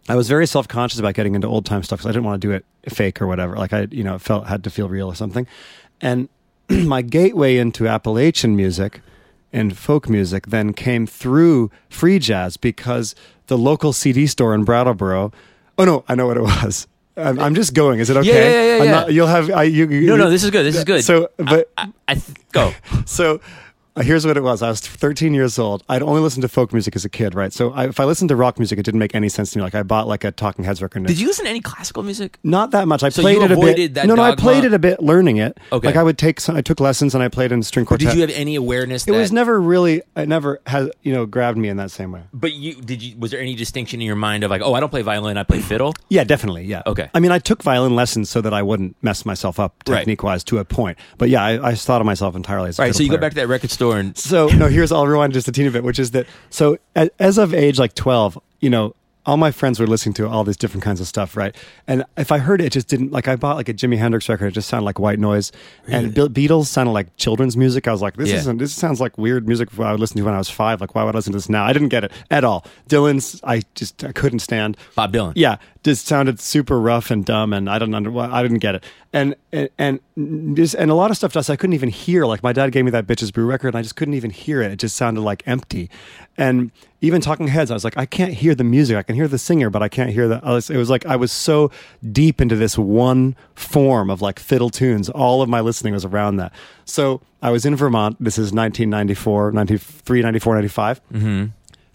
[0.09, 2.41] I was very self conscious about getting into old time stuff because I didn't want
[2.41, 3.55] to do it fake or whatever.
[3.57, 5.45] Like I, you know, it felt had to feel real or something.
[6.01, 6.29] And
[6.69, 9.01] my gateway into Appalachian music
[9.53, 13.15] and folk music then came through free jazz because
[13.47, 15.31] the local CD store in Brattleboro.
[15.77, 16.87] Oh no, I know what it was.
[17.15, 17.99] I'm, I'm just going.
[17.99, 18.27] Is it okay?
[18.27, 18.91] Yeah, yeah, yeah, yeah.
[18.91, 19.49] not- you'll have.
[19.49, 20.65] I, you, you, No, no, this is good.
[20.65, 21.03] This is good.
[21.03, 22.73] So, but I, I th- go.
[23.05, 23.41] so
[23.97, 24.61] Uh, here's what it was.
[24.61, 25.83] I was 13 years old.
[25.89, 27.51] I'd only listened to folk music as a kid, right?
[27.51, 29.63] So I, if I listened to rock music, it didn't make any sense to me.
[29.63, 31.05] Like I bought like a Talking Heads record.
[31.07, 32.37] Did you listen to any classical music?
[32.43, 33.01] Not that much.
[33.03, 33.93] I So played it a bit.
[33.95, 34.41] that no, no, I dogma?
[34.41, 35.57] played it a bit, learning it.
[35.71, 35.87] Okay.
[35.87, 38.07] Like I would take, some, I took lessons and I played in string quartet.
[38.09, 40.01] Did you have any awareness it that was never really.
[40.15, 42.21] It never has you know grabbed me in that same way.
[42.33, 44.79] But you did you was there any distinction in your mind of like, oh, I
[44.79, 45.93] don't play violin, I play fiddle?
[46.09, 46.65] Yeah, definitely.
[46.65, 46.83] Yeah.
[46.85, 47.09] Okay.
[47.13, 49.99] I mean, I took violin lessons so that I wouldn't mess myself up Right.
[49.99, 50.97] technique wise to a point.
[51.17, 53.13] But yeah, I, I thought of myself entirely as a All right, so you go
[53.13, 53.21] player.
[53.21, 55.83] back to that record store and So no, here's I'll rewind just a teeny bit,
[55.83, 56.77] which is that so
[57.19, 58.93] as of age like twelve, you know,
[59.25, 61.53] all my friends were listening to all these different kinds of stuff, right?
[61.85, 64.29] And if I heard it, it just didn't like I bought like a Jimi Hendrix
[64.29, 65.51] record, it just sounded like white noise,
[65.85, 67.89] and Be- Beatles sounded like children's music.
[67.89, 68.37] I was like, this Yeah.
[68.37, 70.79] isn't this sounds like weird music I would listen to when I was five.
[70.79, 71.65] Like, why would I listen to this now?
[71.65, 72.65] I didn't get it at all.
[72.87, 74.77] Dylan's, I just I couldn't stand.
[74.95, 75.33] Bob Dylan.
[75.35, 78.83] Yeah, just sounded super rough and dumb, and I don't under, I didn't get it.
[79.13, 82.25] And and and just and a lot of stuff just I couldn't even hear.
[82.25, 84.61] Like my dad gave me that bitches brew record, and I just couldn't even hear
[84.61, 84.71] it.
[84.71, 85.89] It just sounded like empty.
[86.37, 86.71] And
[87.01, 88.95] even Talking Heads, I was like, I can't hear the music.
[88.97, 90.39] I can hear the singer, but I can't hear the.
[90.43, 91.71] Was- It was like I was so
[92.11, 95.09] deep into this one form of like fiddle tunes.
[95.09, 96.51] All of my listening was around that.
[96.85, 98.17] So I was in Vermont.
[98.19, 101.01] This is 1994, 93, 94, 95.
[101.13, 101.45] Mm-hmm.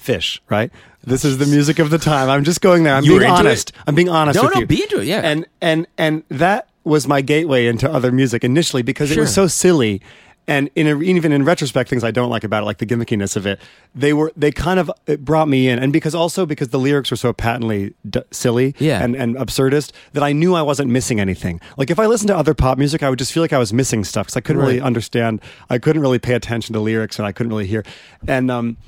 [0.02, 0.70] Phish, right?
[1.04, 2.28] This is the music of the time.
[2.28, 2.94] I'm just going there.
[2.94, 3.70] I'm You being honest.
[3.70, 3.76] it?
[3.86, 4.66] I'm being honest No, with no, you.
[4.66, 5.20] be into it, yeah.
[5.22, 9.46] And and and that was my gateway into other music initially because it was so
[9.46, 10.00] silly
[10.48, 13.36] and in a, even in retrospect, things I don't like about it, like the gimmickiness
[13.36, 13.60] of it,
[13.94, 17.12] they were they kind of it brought me in, and because also because the lyrics
[17.12, 19.04] were so patently d- silly Yeah.
[19.04, 21.60] and and absurdist that I knew I wasn't missing anything.
[21.76, 23.72] Like if I listened to other pop music, I would just feel like I was
[23.72, 27.26] missing stuff because I couldn't really understand, I couldn't really pay attention to lyrics, and
[27.26, 27.84] I couldn't really hear.
[28.26, 28.78] And um,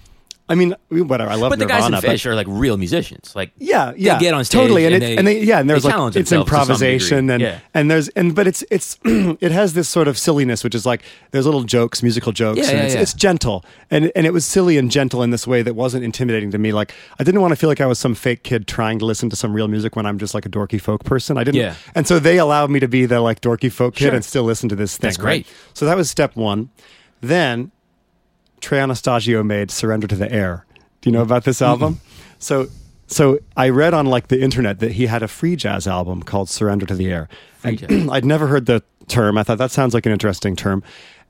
[0.46, 1.30] I mean, whatever.
[1.30, 3.34] I love But the guys in Nirvana, Phish are like real musicians.
[3.34, 5.86] Like yeah, yeah, get on stage totally, and, and they- and they, yeah, and there's
[5.86, 7.60] like it's themselves to some improvisation, and Yeah.
[7.72, 11.02] and there's and but it's it's it has this sort of silliness, which is like
[11.30, 14.44] there's little jokes, musical jokes, Yeah, and yeah, it's, it's gentle, and and it was
[14.44, 16.72] silly and gentle in this way that wasn't intimidating to me.
[16.74, 19.30] Like I didn't want to feel like I was some fake kid trying to listen
[19.30, 21.38] to some real music when I'm just like a dorky folk person.
[21.38, 21.74] I didn't, Yeah.
[21.94, 24.14] and so they allowed me to be the like dorky folk kid Sure.
[24.14, 25.08] and still listen to this thing.
[25.08, 25.46] That's right?
[25.46, 25.56] great.
[25.72, 26.68] So that was step one.
[27.22, 27.70] Then
[28.64, 30.64] Trey Anastasio made "Surrender to the Air."
[31.00, 32.00] Do you know about this album?
[32.38, 32.68] So,
[33.06, 36.48] so I read on like the internet that he had a free jazz album called
[36.48, 37.28] "Surrender to the Air,"
[37.62, 38.10] and.
[38.10, 39.36] I'd never heard the term.
[39.38, 40.82] I thought that sounds like an interesting term.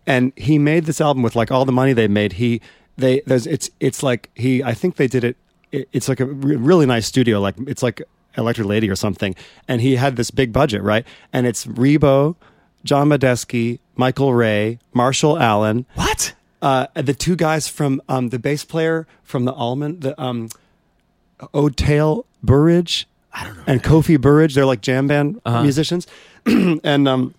[0.07, 2.35] And he made this album with like all the money they made.
[2.35, 2.61] He
[2.97, 5.37] they there's it's it's like he I think they did it.
[5.73, 7.40] it it's like a re- really nice studio.
[7.40, 8.03] Like it's like
[8.37, 9.35] Electric Lady or something.
[9.66, 11.07] And he had this big budget, right?
[11.33, 12.37] And it's Ribot,
[12.85, 16.35] John Medeski, Michael Ray, Marshall Allen what?
[16.64, 20.48] Uh, the two guys from um, the bass player from the Allman, the um,
[21.53, 23.64] Oteil Burbridge, I don't know.
[23.66, 24.55] and Kofi Burbridge.
[24.55, 25.62] They're like jam band Uh-huh.
[25.62, 26.07] musicians,
[26.46, 27.35] and um,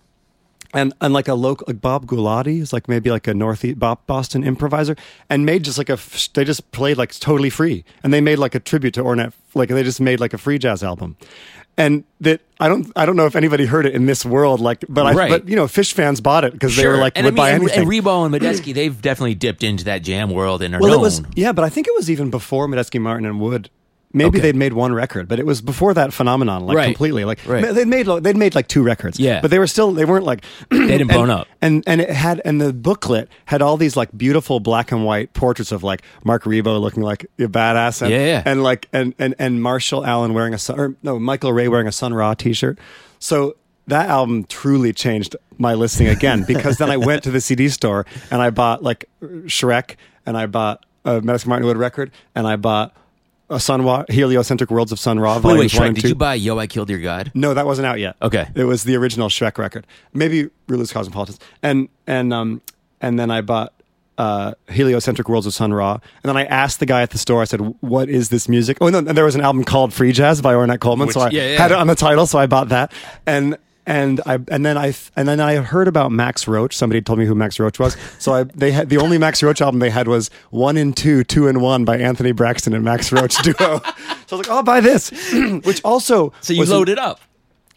[0.74, 3.98] and and like a local like Bob Gullotti is like maybe like a northeast Bob
[4.06, 4.96] Boston improviser,
[5.30, 5.98] and made just like a
[6.34, 9.70] they just played like totally free, and they made like a tribute to Ornette, like
[9.70, 11.16] they just made like a free jazz album.
[11.78, 14.82] And that I don't I don't know if anybody heard it in this world like
[14.88, 15.28] but I Right.
[15.30, 17.36] but you know Phish fans bought it because they were like and would I mean,
[17.36, 20.74] buy and, anything and Ribot and Medeski, they've definitely dipped into that jam world and
[20.74, 20.98] are Well, known.
[21.00, 23.68] it was yeah, but I think it was even before Medeski Martin and Wood.
[24.16, 24.40] Maybe Okay.
[24.40, 26.84] they'd made one record, but it was before that phenomenon, like Right.
[26.86, 27.24] completely.
[27.24, 27.72] Like Right.
[27.74, 29.40] they'd made they'd made like two records, Yeah.
[29.42, 31.46] but they were still they weren't like they and- blown up.
[31.60, 35.32] And and it had and the booklet had all these like beautiful black and white
[35.34, 38.42] portraits of like Marc Ribot looking like a badass, and, Yeah, yeah.
[38.46, 41.86] and like and and and Marshall Allen wearing a sun or no Michael Ray wearing
[41.86, 42.78] a Sun Ra T-shirt.
[43.18, 43.54] So
[43.86, 48.04] that album truly changed my listening again because then I went to the CD store
[48.30, 49.08] and I bought like
[49.46, 52.92] Shrek and I bought a Medeski Martin Wood record and I bought
[53.48, 56.58] a Sun Ra heliocentric worlds of Sun Ra Wait, wait, Shrek, did you buy Yo,
[56.58, 57.30] I Killed Your God?
[57.34, 58.16] No, that wasn't out yet.
[58.20, 58.48] Okay.
[58.54, 59.86] it was the original Shrek record.
[60.12, 62.60] Maybe Rootless Cosmopolitans, and and um
[63.00, 63.72] and then I bought
[64.18, 67.42] uh, heliocentric worlds of Sun Ra, and then I asked the guy at the store.
[67.42, 70.12] I said, "What is this music?" Oh, no, and there was an album called Free
[70.12, 71.58] Jazz by Ornette Coleman, so I yeah, yeah.
[71.58, 72.92] had it on the title, so I bought that,
[73.26, 73.56] and.
[73.88, 76.76] And I and then I and then I heard about Max Roach.
[76.76, 77.96] Somebody told me who Max Roach was.
[78.18, 81.22] So I they had the only Max Roach album they had was One and Two,
[81.22, 83.54] Two and One by Anthony Braxton and Max Roach duo.
[83.58, 85.10] so I was like, oh, I'll buy this,
[85.64, 87.20] which also So you loaded up.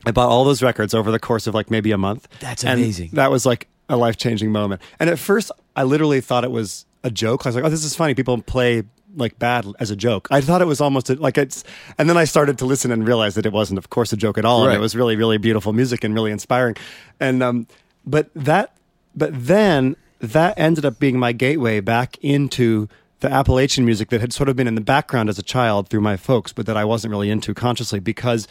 [0.05, 2.27] I bought all those records over the course of like maybe a month.
[2.39, 3.11] That's And amazing.
[3.13, 4.81] that was like a life changing moment.
[4.99, 7.45] And at first, I literally thought it was a joke.
[7.45, 8.13] I was like, "Oh, this is funny.
[8.15, 8.83] People play
[9.15, 11.63] like bad as a joke." I thought it was almost a, like it's.
[11.97, 14.37] And then I started to listen and realize that it wasn't, of course, a joke
[14.37, 14.65] at all.
[14.65, 16.75] And it was really, really beautiful music and really inspiring.
[17.19, 17.67] And um,
[18.05, 18.75] but that,
[19.15, 24.31] but then that ended up being my gateway back into the Appalachian music that had
[24.33, 26.85] sort of been in the background as a child through my folks, but that I
[26.85, 28.47] wasn't really into consciously because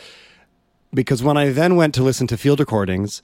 [0.93, 3.23] because when I then went to listen to field recordings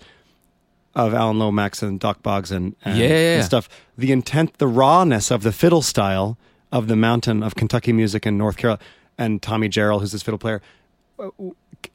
[0.94, 3.36] of Alan Lomax and Dock Boggs and, and, yeah.
[3.36, 6.38] and stuff, the intent, the rawness of the fiddle style
[6.74, 8.82] of the mountain of Kentucky music in North Carolina
[9.16, 10.60] and Tommy Jarrell, who's this fiddle player,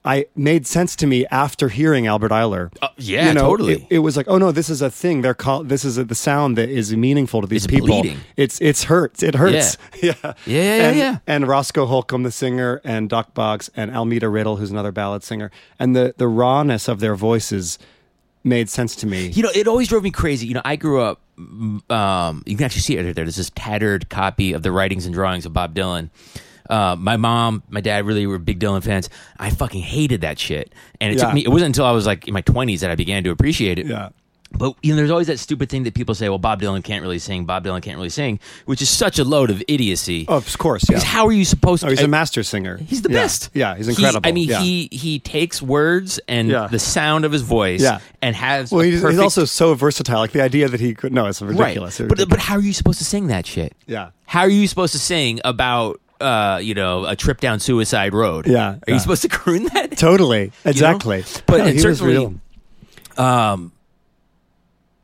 [0.05, 2.71] I made sense to me after hearing Albert Ayler.
[2.81, 3.73] Uh, yeah, totally.
[3.73, 5.21] It, it was like, oh no, this is a thing.
[5.21, 5.67] They're called.
[5.67, 7.87] This is a, the sound that is meaningful to these It's people.
[7.87, 8.19] bleeding.
[8.37, 9.21] It's it's hurts.
[9.23, 9.77] It hurts.
[10.01, 11.17] Yeah, Yeah, yeah, yeah, and, yeah.
[11.27, 15.51] and Roscoe Holcomb, the singer, and Dock Boggs, and Almeda Riddle, who's another ballad singer,
[15.79, 17.77] and the the rawness of their voices
[18.43, 19.27] made sense to me.
[19.27, 20.47] You know, it always drove me crazy.
[20.47, 21.19] You know, I grew up.
[21.89, 23.25] Um, you can actually see it right there.
[23.25, 26.09] There's this tattered copy of the writings and drawings of Bob Dylan.
[26.69, 29.09] Uh, my mom, my dad really were big Dylan fans.
[29.39, 31.25] I fucking hated that shit, and it Yeah.
[31.25, 31.41] took me.
[31.43, 33.87] It wasn't until I was like in my 20s that I began to appreciate it.
[33.87, 34.09] Yeah.
[34.51, 37.03] But you know, there's always that stupid thing that people say, "Well, Bob Dylan can't
[37.03, 37.45] really sing.
[37.45, 40.25] Bob Dylan can't really sing," which is such a load of idiocy.
[40.27, 40.95] Oh, of course, yeah.
[40.95, 41.87] Because how are you supposed to?
[41.87, 42.77] Oh, he's I- a master singer.
[42.77, 43.21] He's the Yeah.
[43.21, 43.49] best.
[43.53, 44.27] Yeah, he's He- incredible.
[44.27, 44.59] I mean, Yeah.
[44.61, 46.67] he he takes words and Yeah.
[46.69, 47.99] the sound of his voice, Yeah.
[48.23, 50.17] and has Well, he's, he's also so versatile.
[50.19, 51.99] Like the idea that he could no, it's ridiculous.
[51.99, 52.09] Right.
[52.09, 53.73] But but how are you supposed to sing that shit?
[53.85, 54.09] Yeah.
[54.25, 58.47] How are you supposed to sing about uh you know a trip down suicide road?
[58.47, 58.93] Yeah, Are yeah.
[58.95, 59.95] you supposed to croon that?
[59.95, 61.23] totally, exactly.
[61.45, 62.33] But No, and he was certainly- real.
[63.23, 63.71] Um.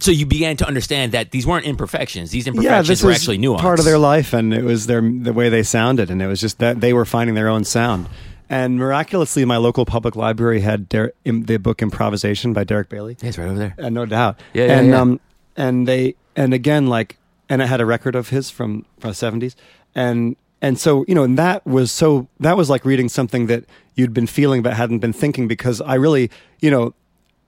[0.06, 3.18] So you began to understand that these weren't imperfections; these yeah, imperfections this were was
[3.18, 3.62] actually nuanced.
[3.62, 6.40] part of their life, and it was their the way they sounded, and it was
[6.40, 8.08] just that they were finding their own sound.
[8.48, 13.18] And miraculously, my local public library had Der- the book "Improvisation" by Derek Bailey.
[13.20, 13.76] Yeah, it's right over there.
[13.80, 14.40] Uh, no doubt.
[14.54, 15.02] Yeah, yeah, and yeah.
[15.02, 15.20] um,
[15.58, 17.18] and they and again, like,
[17.50, 19.56] and I had a record of his from from the seventies,
[19.96, 23.64] and and so you know, and that was so that was like reading something that
[23.96, 26.30] you'd been feeling but hadn't been thinking because I really,
[26.62, 26.94] you know,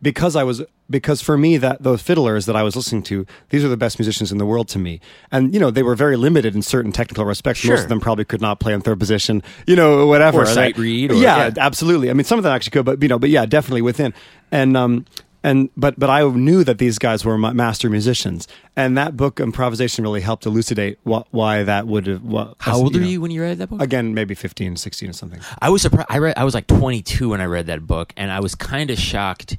[0.02, 3.64] because I was because for me that those fiddlers that I was listening to, these
[3.64, 5.00] are the best musicians in the world to me.
[5.32, 7.60] And you know, they were very limited in certain technical respects.
[7.60, 7.76] Sure.
[7.76, 10.42] Most of them probably could not play in third position, you know, whatever.
[10.42, 11.54] Or sight read or- yeah, yeah.
[11.58, 12.10] absolutely.
[12.10, 14.14] I mean, some of them actually could, but you know, but yeah, definitely within.
[14.52, 15.06] And um,
[15.44, 19.40] and but but I knew that these guys were my master musicians, and that book
[19.40, 22.24] improvisation really helped elucidate what why that would have.
[22.24, 23.82] What, How old you know, you when you read that book?
[23.82, 25.40] Again, maybe 15, 16 or something.
[25.62, 26.08] I was surprised.
[26.10, 26.38] I read.
[26.38, 29.58] I was like 22 when I read that book, and I was kind of shocked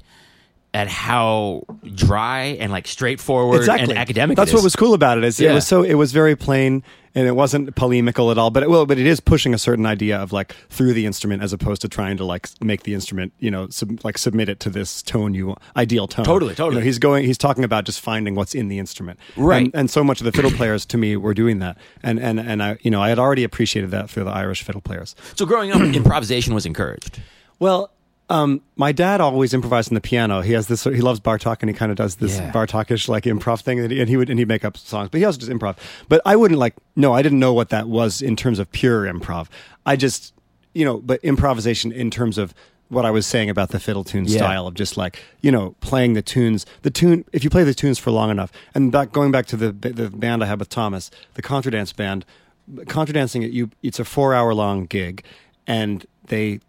[0.73, 1.63] at how
[1.95, 4.37] dry and like straightforward and academic.
[4.37, 4.65] That's it what is.
[4.65, 5.23] was cool about it.
[5.23, 6.83] Is it was so it was very plain
[7.15, 8.51] and it wasn't polemical at all.
[8.51, 8.85] But it will.
[8.85, 11.89] But it is pushing a certain idea of like through the instrument as opposed to
[11.89, 15.33] trying to like make the instrument you know sub, like submit it to this tone
[15.33, 16.23] you want, ideal tone.
[16.23, 16.81] Totally, You totally.
[16.81, 17.25] know, he's going.
[17.25, 19.19] He's talking about just finding what's in the instrument.
[19.35, 19.65] Right.
[19.65, 21.77] And, and so much of the fiddle players to me were doing that.
[22.03, 24.81] And and and I you know I had already appreciated that through the Irish fiddle
[24.81, 25.15] players.
[25.35, 27.19] So growing up, improvisation was encouraged.
[27.57, 27.91] Well,
[28.29, 30.41] um, my dad always improvised on the piano.
[30.41, 30.83] He has this.
[30.83, 32.51] He loves Bartok, and he kind of does this Yeah.
[32.51, 33.79] Bartokish like improv thing.
[33.79, 35.77] And he, and he would and he'd make up songs, but he also does improv.
[36.07, 36.75] But I wouldn't like.
[36.95, 39.47] No, I didn't know what that was in terms of pure improv.
[39.85, 40.33] I just,
[40.73, 42.53] you know, but improvisation in terms of
[42.89, 44.37] what I was saying about the fiddle tune Yeah.
[44.37, 46.65] style of just like you know playing the tunes.
[46.83, 47.25] The tune.
[47.33, 50.09] If you play the tunes for long enough, and back going back to the the
[50.09, 52.25] band I had with Thomas, the Contradance band.
[52.71, 55.23] Contradancing it, you it's a four hour long gig,
[55.65, 56.59] and they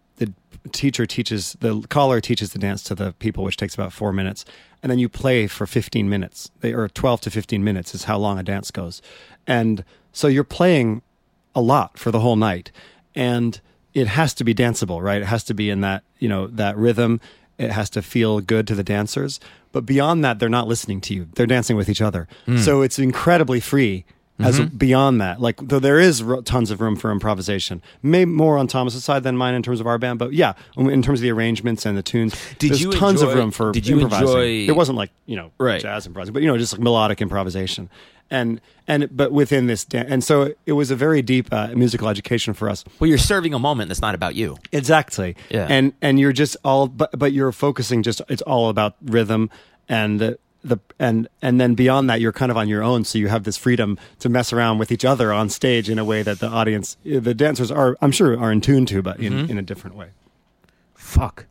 [0.71, 4.45] teacher teaches the caller teaches the dance to the people, which takes about four minutes,
[4.81, 6.51] and then you play for fifteen minutes.
[6.59, 9.01] They or twelve to fifteen minutes is how long a dance goes,
[9.47, 11.01] and so you're playing
[11.55, 12.71] a lot for the whole night,
[13.15, 13.59] and
[13.93, 15.21] it has to be danceable, right?
[15.21, 17.19] It has to be in that you know that rhythm.
[17.57, 19.39] It has to feel good to the dancers,
[19.71, 21.27] but beyond that, they're not listening to you.
[21.35, 22.57] They're dancing with each other, hmm.
[22.57, 24.05] so it's incredibly free
[24.43, 28.67] as beyond that like though there is tons of room for improvisation maybe more on
[28.67, 31.23] thomas's side than mine in terms of our band but yeah um, in terms of
[31.23, 34.27] the arrangements and the tunes Did there's you tons of room for did you improvising
[34.27, 35.81] enjoy- it wasn't like you know Right.
[35.81, 37.89] jazz improvising but you know just like melodic improvisation
[38.29, 42.07] and and but within this dan- and so it was a very deep uh, musical
[42.07, 44.57] education for us Well, you're serving a moment that's not about you.
[44.71, 45.35] Exactly.
[45.49, 45.67] Yeah.
[45.69, 49.49] And and you're just all but but you're focusing just it's all about rhythm
[49.89, 53.17] and the, the and and then beyond that you're kind of on your own so
[53.17, 56.21] you have this freedom to mess around with each other on stage in a way
[56.23, 59.51] that the audience the dancers are I'm sure are in tune to but in, Mm-hmm.
[59.51, 60.09] in a different way.
[60.93, 61.45] Fuck.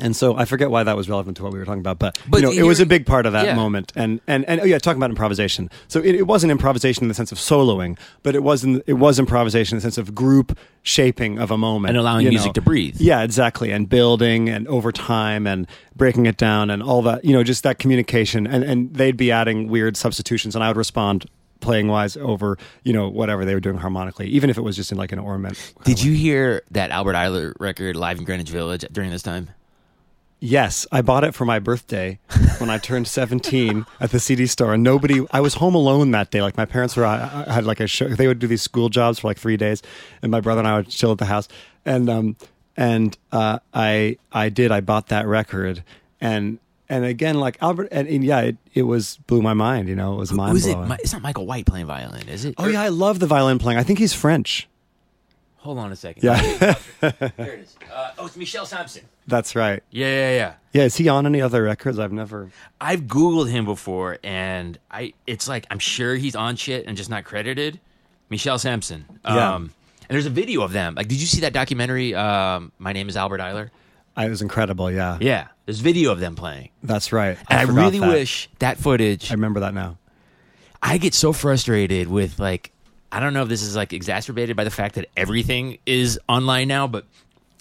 [0.00, 2.18] And so I forget why that was relevant to what we were talking about, but,
[2.28, 3.54] But you know, it was a big part of that yeah.
[3.54, 3.92] moment.
[3.96, 5.70] And, and, and, oh yeah, talking about improvisation.
[5.88, 9.18] So it, it wasn't improvisation in the sense of soloing, but it wasn't, it was
[9.18, 11.90] improvisation in the sense of group shaping of a moment.
[11.90, 12.52] And allowing music know.
[12.54, 12.96] to breathe.
[13.00, 13.70] Yeah, exactly.
[13.70, 17.62] And building and over time and breaking it down and all that, you know, just
[17.64, 18.46] that communication.
[18.46, 21.26] And, and they'd be adding weird substitutions and I would respond
[21.60, 24.92] playing wise over, you know, whatever they were doing harmonically, even if it was just
[24.92, 25.74] in like an ornament.
[25.84, 29.50] Did you hear that Albert Ayler record live in Greenwich Village during this time?
[30.40, 32.18] Yes, I bought it for my birthday
[32.58, 34.74] when I turned 17 at the CD store.
[34.74, 36.42] And nobody, I was home alone that day.
[36.42, 38.88] Like my parents were, I, I had like a show, they would do these school
[38.88, 39.82] jobs for like three days.
[40.22, 41.48] And my brother and I would chill at the house.
[41.84, 42.36] And, um,
[42.76, 45.82] and, uh, I, I did, I bought that record.
[46.20, 49.96] And, and again, like Albert, and, and yeah, it, it was, blew my mind, you
[49.96, 50.78] know, it was mind Who's it?
[51.00, 52.54] It's not Michael White playing violin, is it?
[52.58, 53.78] oh yeah, I love the violin playing.
[53.78, 54.67] I think he's French.
[55.58, 56.22] Hold on a second.
[56.24, 57.76] Yeah, There it is.
[57.98, 59.02] Uh, oh, it's Michel Sampson.
[59.26, 59.82] that's right.
[59.90, 60.54] Yeah, yeah, yeah.
[60.72, 61.98] Yeah, is he on any other records?
[61.98, 62.48] I've never.
[62.80, 67.10] I've Googled him before, and I it's like I'm sure he's on shit and just
[67.10, 67.80] not credited.
[68.30, 69.04] Michel Sampson.
[69.24, 69.54] Yeah.
[69.54, 69.62] Um,
[70.08, 70.94] and there's a video of them.
[70.94, 72.14] Like, did you see that documentary?
[72.14, 73.70] Um, My name is Albert Ayler.
[74.16, 74.90] It was incredible.
[74.92, 77.36] Yeah, Yeah, there's video of them playing, that's right.
[77.48, 78.08] I, and I, really that.
[78.08, 79.30] wish that footage.
[79.30, 79.98] I remember that now.
[80.82, 82.70] I get so frustrated with like
[83.10, 86.68] I don't know if this is like exacerbated by the fact that everything is online
[86.68, 87.06] now, but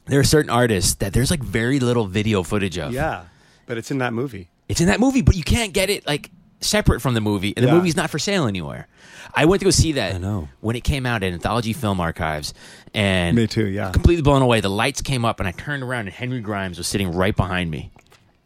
[0.05, 2.93] there are certain artists that there's like very little video footage of.
[2.93, 3.23] Yeah,
[3.65, 4.49] but it's in that movie.
[4.67, 6.29] It's in that movie, but you can't get it like
[6.59, 7.75] separate from the movie, and the Yeah.
[7.75, 8.87] movie's not for sale anywhere.
[9.33, 10.49] I went to go see that I know.
[10.61, 12.53] when it came out at Anthology Film Archives,
[12.93, 13.91] and Me too, yeah.
[13.91, 14.59] completely blown away.
[14.61, 17.69] The lights came up, and I turned around, and Henry Grimes was sitting right behind
[17.69, 17.91] me.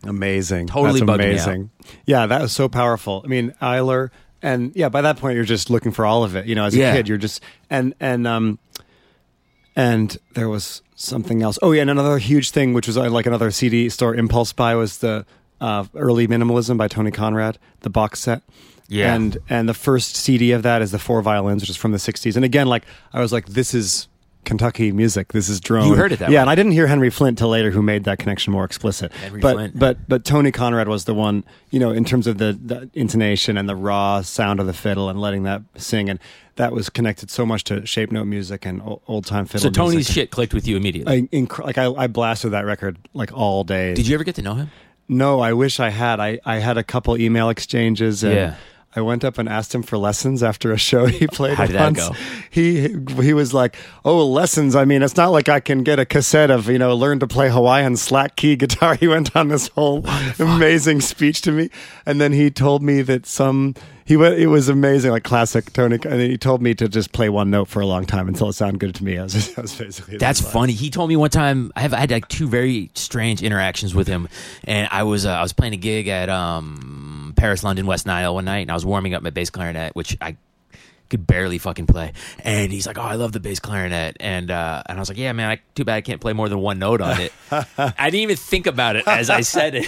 [0.04, 0.68] Amazing.
[0.68, 1.70] Totally That's bugged me amazing.
[2.06, 3.22] Yeah, that was so powerful.
[3.24, 4.10] I mean, Ayler
[4.42, 6.46] and yeah, by that point you're just looking for all of it.
[6.46, 6.94] You know, as a Yeah.
[6.96, 8.60] kid, you're just and and um
[9.76, 11.58] and there was something else.
[11.62, 14.76] Oh yeah, and another huge thing, which was uh, like another CD store impulse buy,
[14.76, 15.26] was the
[15.62, 18.42] uh, early minimalism by Tony Conrad, the box set.
[18.88, 19.14] Yeah.
[19.16, 21.98] and and the first CD of that is the Four Violins, which is from the
[21.98, 22.36] '60s.
[22.36, 24.08] And again, like I was like, this is
[24.44, 25.34] Kentucky music.
[25.34, 25.88] This is drone.
[25.88, 26.42] You heard it that yeah, way.
[26.42, 29.12] and I didn't hear Henry Flynt till later, who made that connection more explicit.
[29.14, 29.80] Henry but Flynt.
[29.80, 33.58] but but Tony Conrad was the one, you know, in terms of the, the intonation
[33.58, 36.20] and the raw sound of the fiddle and letting that sing, and
[36.56, 39.62] that was connected so much to shape note music and old time fiddle.
[39.62, 40.14] So Tony's music.
[40.14, 41.14] shit clicked with you immediately.
[41.14, 43.94] I, inc- like I, I blasted that record like all day.
[43.94, 44.72] Did you ever get to know him?
[45.08, 46.20] No, I wish I had.
[46.20, 48.24] I, I had a couple email exchanges.
[48.24, 48.56] And Yeah.
[48.96, 51.56] I went up and asked him for lessons after a show he played.
[51.56, 52.10] How did that once.
[52.10, 52.16] go?
[52.50, 54.76] He he was like, "Oh, lessons.
[54.76, 57.28] I mean, it's not like I can get a cassette of you know learn to
[57.28, 60.06] play Hawaiian slack key guitar." He went on this whole
[60.38, 61.70] amazing speech to me,
[62.06, 63.74] and then he told me that some
[64.06, 64.36] he went.
[64.38, 65.96] It was amazing, like classic Tony.
[65.96, 68.50] And then he told me to just play one note for a long time until
[68.50, 69.18] it sounded good to me.
[69.20, 70.74] I was, that was basically That's funny.
[70.74, 74.08] He told me one time I have I had like two very strange interactions with
[74.08, 74.28] him,
[74.66, 78.36] and I was uh, I was playing a gig at um, Paris, London, West Nile
[78.36, 80.36] one night, and I was warming up my bass clarinet, which I
[81.10, 82.14] could barely fucking play.
[82.44, 85.18] And he's like, "Oh, I love the bass clarinet," and uh, and I was like,
[85.18, 88.12] "Yeah, man, I, too bad I can't play more than one note on it." I
[88.12, 89.88] didn't even think about it as I said it,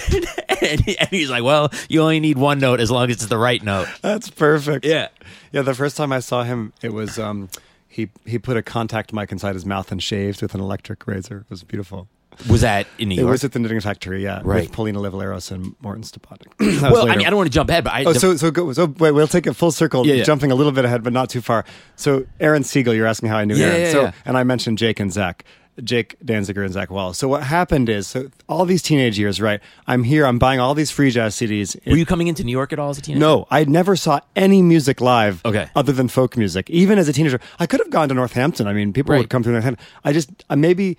[0.63, 3.27] and, he- and he's like, "Well, you only need one note as long as it's
[3.27, 4.83] the right note." That's perfect.
[4.83, 5.09] Yeah.
[5.51, 7.49] Yeah, the first time I saw him, it was um,
[7.87, 11.41] he he put a contact mic inside his mouth and shaved with an electric razor.
[11.41, 12.07] It was beautiful.
[12.49, 13.27] Was that in New York?
[13.27, 14.61] It was at the Knitting Factory, yeah, Right.
[14.63, 16.51] with Pauline Oliveros and Morton Subotnick.
[16.91, 18.51] Well, I mean, I don't want to jump ahead, but I Oh, the- so so
[18.51, 20.23] go, so wait, we'll take a full circle, Yeah, yeah.
[20.23, 21.65] jumping a little bit ahead, but not too far.
[21.95, 23.81] So Aaron Siegel, you're asking how I knew Yeah, Aaron.
[23.81, 25.43] yeah, so and I mentioned Jake and Zach.
[25.83, 27.17] Jake Danziger and Zach Wallace.
[27.17, 29.59] So what happened is, so all these teenage years, right?
[29.87, 30.23] I'm here.
[30.27, 31.75] I'm buying all these free jazz CDs.
[31.87, 33.19] were you coming into New York at all as a teenager?
[33.19, 35.67] No, I never saw any music live Okay.
[35.75, 36.69] other than folk music.
[36.69, 38.67] Even as a teenager, I could have gone to Northampton.
[38.67, 39.17] I mean, people Right.
[39.17, 39.83] would come through Northampton.
[40.03, 40.95] I just uh, maybe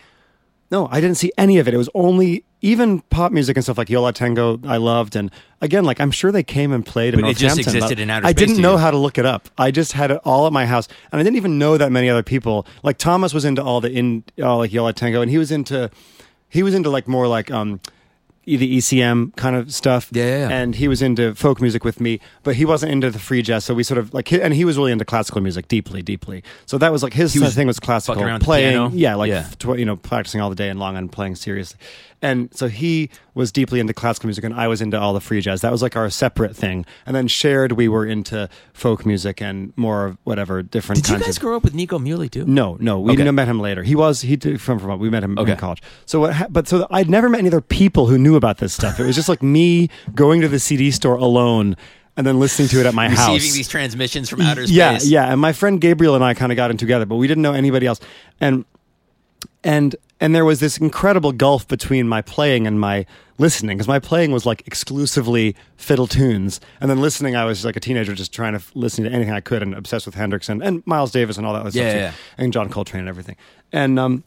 [0.74, 1.74] no, I didn't see any of it.
[1.74, 4.58] It was only even pop music and stuff like Yo La Tengo.
[4.66, 7.60] I loved, and again, like I'm sure they came and played in But it just
[7.60, 8.78] existed in outer I didn't know you.
[8.78, 9.48] how to look it up.
[9.56, 12.10] I just had it all at my house, and I didn't even know that many
[12.10, 12.66] other people.
[12.82, 15.52] Like Thomas was into all the in all like Yo La Tengo, and he was
[15.52, 15.90] into
[16.48, 17.78] he was into like more like um
[18.46, 20.08] the ECM kind of stuff.
[20.12, 20.56] Yeah, yeah, yeah.
[20.56, 23.64] And he was into folk music with me, but he wasn't into the free jazz.
[23.64, 26.42] So we sort of like, and he was really into classical music deeply, deeply.
[26.66, 28.90] So that was like his was thing was classical fucking around with the playing.
[28.94, 29.48] Yeah, like Yeah.
[29.76, 31.78] you know, practicing all the day and long and playing seriously.
[32.22, 35.42] And so he was deeply into classical music, and I was into all the free
[35.42, 35.60] jazz.
[35.60, 36.86] That was like our separate thing.
[37.04, 41.18] And then shared, we were into folk music and more of whatever different Did you
[41.18, 41.42] guys of.
[41.42, 42.46] grow up with Nico Muhly too?
[42.46, 43.30] No, no, we Okay.
[43.30, 43.82] met him later.
[43.82, 45.52] He was he did from from we met him Okay.
[45.52, 45.82] in college.
[46.06, 46.32] So what?
[46.32, 48.98] Ha- but so I'd never met any other people who knew about this stuff.
[49.00, 51.76] It was just like me going to the CD store alone
[52.16, 53.52] and then listening to it at my Receiving house.
[53.52, 54.76] these transmissions from outer space.
[54.76, 55.32] Yeah, yeah.
[55.32, 57.52] And my friend Gabriel and I kind of got in together, but we didn't know
[57.54, 58.00] anybody else.
[58.40, 58.64] And
[59.62, 63.04] and and there was this incredible gulf between my playing and my
[63.38, 67.74] listening because my playing was like exclusively fiddle tunes and then listening i was like
[67.76, 70.48] a teenager just trying to f- listen to anything i could and obsessed with hendrix
[70.48, 72.12] and, and miles davis and all that Yeah, stuff yeah.
[72.38, 73.34] and john coltrane and everything
[73.72, 74.22] and um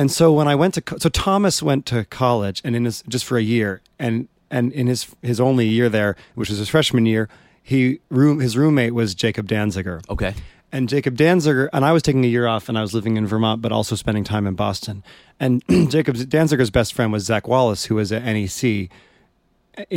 [0.00, 3.02] and so when i went to co- so thomas went to college and in his
[3.14, 6.68] just for a year and and in his his only year there which was his
[6.68, 7.28] freshman year
[7.62, 10.34] he room his roommate was jacob danziger Okay.
[10.72, 13.26] and Jacob Danziger, and I was taking a year off, and I was living in
[13.26, 15.02] Vermont, but also spending time in Boston.
[15.40, 15.62] And
[15.96, 18.88] Jacob Danziger's best friend was Zach Wallace, who was at NEC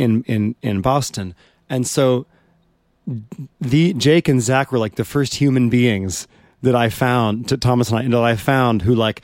[0.02, 1.34] in in in Boston.
[1.70, 2.26] And so,
[3.60, 6.26] the Jake and Zach were like the first human beings
[6.62, 9.22] that I found, to Thomas and I, that I found who like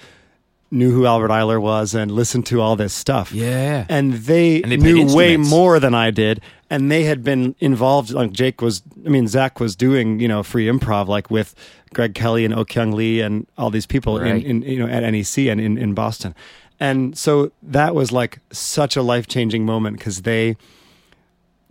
[0.71, 3.87] knew who Albert Ayler was and listened to all this stuff Yeah.
[3.89, 6.41] and they, And they knew way more than I did,
[6.71, 8.11] and they had been involved.
[8.13, 11.55] Like Jake was, I mean, Zach was doing you know free improv like with
[11.93, 14.45] Greg Kelly and Okkyung Lee and all these people Right.
[14.45, 16.35] in, in you know at NEC and in in Boston,
[16.79, 20.57] and so that was like such a life changing moment because they.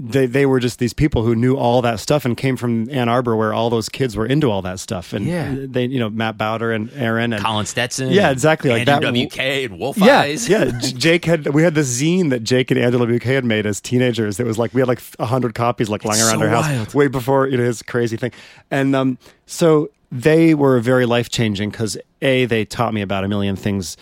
[0.02, 3.10] They, they were just these people who knew all that stuff and came from Ann
[3.10, 5.54] Arbor where all those kids were into all that stuff and Yeah.
[5.60, 8.10] they you know Matt Bauder and Aaron and Colin Stetson.
[8.10, 10.47] Yeah, exactly, like Andrew that- WK and Wolf yeah, Eyes.
[10.47, 10.72] yeah.
[10.80, 14.39] Jake had we had this zine that Jake and Angela WK had made as teenagers.
[14.39, 16.50] It was like we had like a hundred copies like lying It's around so our
[16.50, 16.93] house wild.
[16.93, 18.32] way before you know his crazy thing.
[18.72, 23.28] And um, so they were very life changing because a they taught me about a
[23.28, 23.97] million things,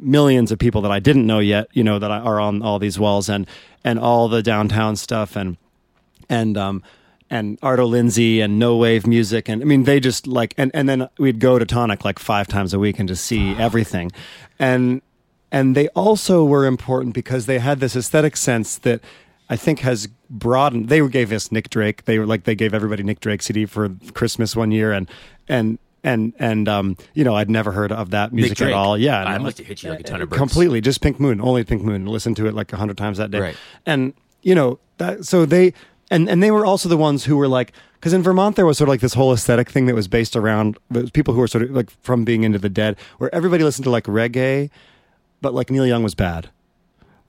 [0.00, 1.68] millions of people that I didn't know yet.
[1.72, 3.46] You know that are on all these walls and
[3.84, 5.56] and all the downtown stuff and
[6.28, 6.82] and um
[7.28, 10.88] and Arto Lindsay and No Wave Music and I mean they just like and and
[10.88, 14.10] then we'd go to Tonic like five times a week and just see everything,
[14.58, 15.02] and
[15.52, 19.00] and they also were important because they had this aesthetic sense that
[19.48, 20.88] I think has broadened.
[20.88, 22.04] They gave us Nick Drake.
[22.04, 25.08] They were like they gave everybody Nick Drake CD for Christmas one year and
[25.48, 25.78] and.
[26.02, 28.96] And and um, you know, I'd never heard of that music at all.
[28.96, 30.38] Yeah, I must have hit you like a ton of bricks.
[30.38, 33.30] completely just pink moon only pink moon listen to it like a hundred times that
[33.30, 33.56] day Right.
[33.84, 35.74] and you know that so they
[36.10, 38.78] and and they were also the ones who were like because in Vermont there was
[38.78, 41.46] sort of like this whole aesthetic thing that was based around those people who were
[41.48, 44.70] sort of like from being into the dead, where everybody listened to like reggae,
[45.42, 46.48] but like Neil Young was bad.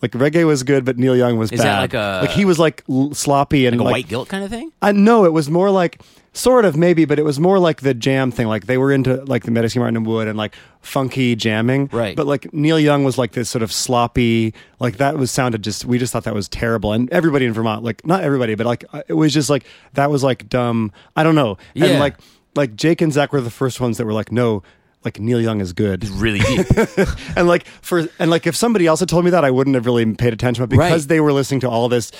[0.01, 1.67] Like reggae was good, but Neil Young was Is bad.
[1.67, 4.30] that like a- like he was like l- sloppy and like a like white guilt
[4.30, 4.72] kind of thing.
[4.82, 6.01] I know it was more like
[6.34, 8.47] sort of maybe, but it was more like the jam thing.
[8.47, 11.89] Like they were into like the Medeski Martin and Wood and like funky jamming.
[11.91, 12.15] Right.
[12.15, 15.84] But like Neil Young was like this sort of sloppy, like that was sounded just
[15.86, 16.93] we just thought that was terrible.
[16.93, 20.09] And everybody in Vermont, like not everybody, but like uh, it was just like that
[20.09, 20.91] was like dumb.
[21.15, 21.57] I don't know.
[21.73, 21.88] Yeah.
[21.88, 22.15] And like
[22.55, 24.63] like Jake and Zach were the first ones that were like, no,
[25.03, 26.07] like Neil Young is good.
[26.09, 26.67] Really deep.
[27.36, 29.86] and like for and like if somebody else had told me that, I wouldn't have
[29.86, 30.63] really paid attention.
[30.63, 31.09] But because Right.
[31.09, 32.11] they were listening to all this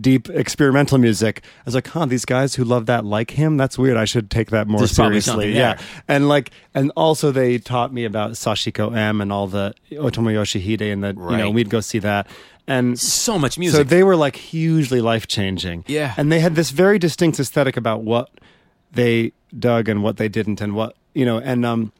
[0.00, 3.56] deep experimental music, I was like, huh, these guys who love that like him.
[3.56, 3.96] That's weird.
[3.96, 5.54] I should take that more There's seriously.
[5.54, 5.78] Yeah,
[6.08, 10.92] and like and also they taught me about Sachiko M and all the Otomo Yoshihide
[10.92, 12.26] and the you know we'd go see that
[12.66, 12.98] and.
[12.98, 13.78] so much music.
[13.78, 15.84] So they were like hugely life changing.
[15.86, 16.14] Yeah.
[16.16, 18.30] And they had this very distinct aesthetic about what
[18.92, 21.92] they dug and what they didn't and what, you know, and um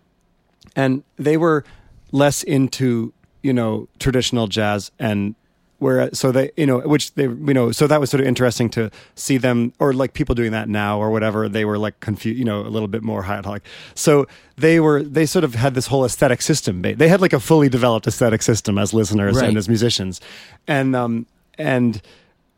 [0.74, 1.64] and they were
[2.12, 5.34] less into you know traditional jazz and
[5.79, 8.70] where so they you know which they you know so that was sort of interesting
[8.70, 12.39] to see them or like people doing that now or whatever they were like confused
[12.39, 13.62] you know a little bit more high like
[13.95, 17.33] so they were they sort of had this whole aesthetic system they, they had like
[17.35, 19.49] a fully developed aesthetic system as listeners Right.
[19.49, 20.20] and as musicians
[20.66, 21.27] and um
[21.59, 22.01] and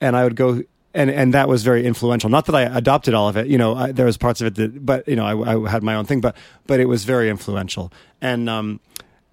[0.01, 0.63] and I would go
[0.95, 2.31] and and that was very influential.
[2.31, 4.55] Not that I adopted all of it, you know, I, there was parts of it
[4.57, 6.35] that, but you know, I, I had my own thing, but
[6.67, 7.93] but it was very influential.
[8.21, 8.81] And um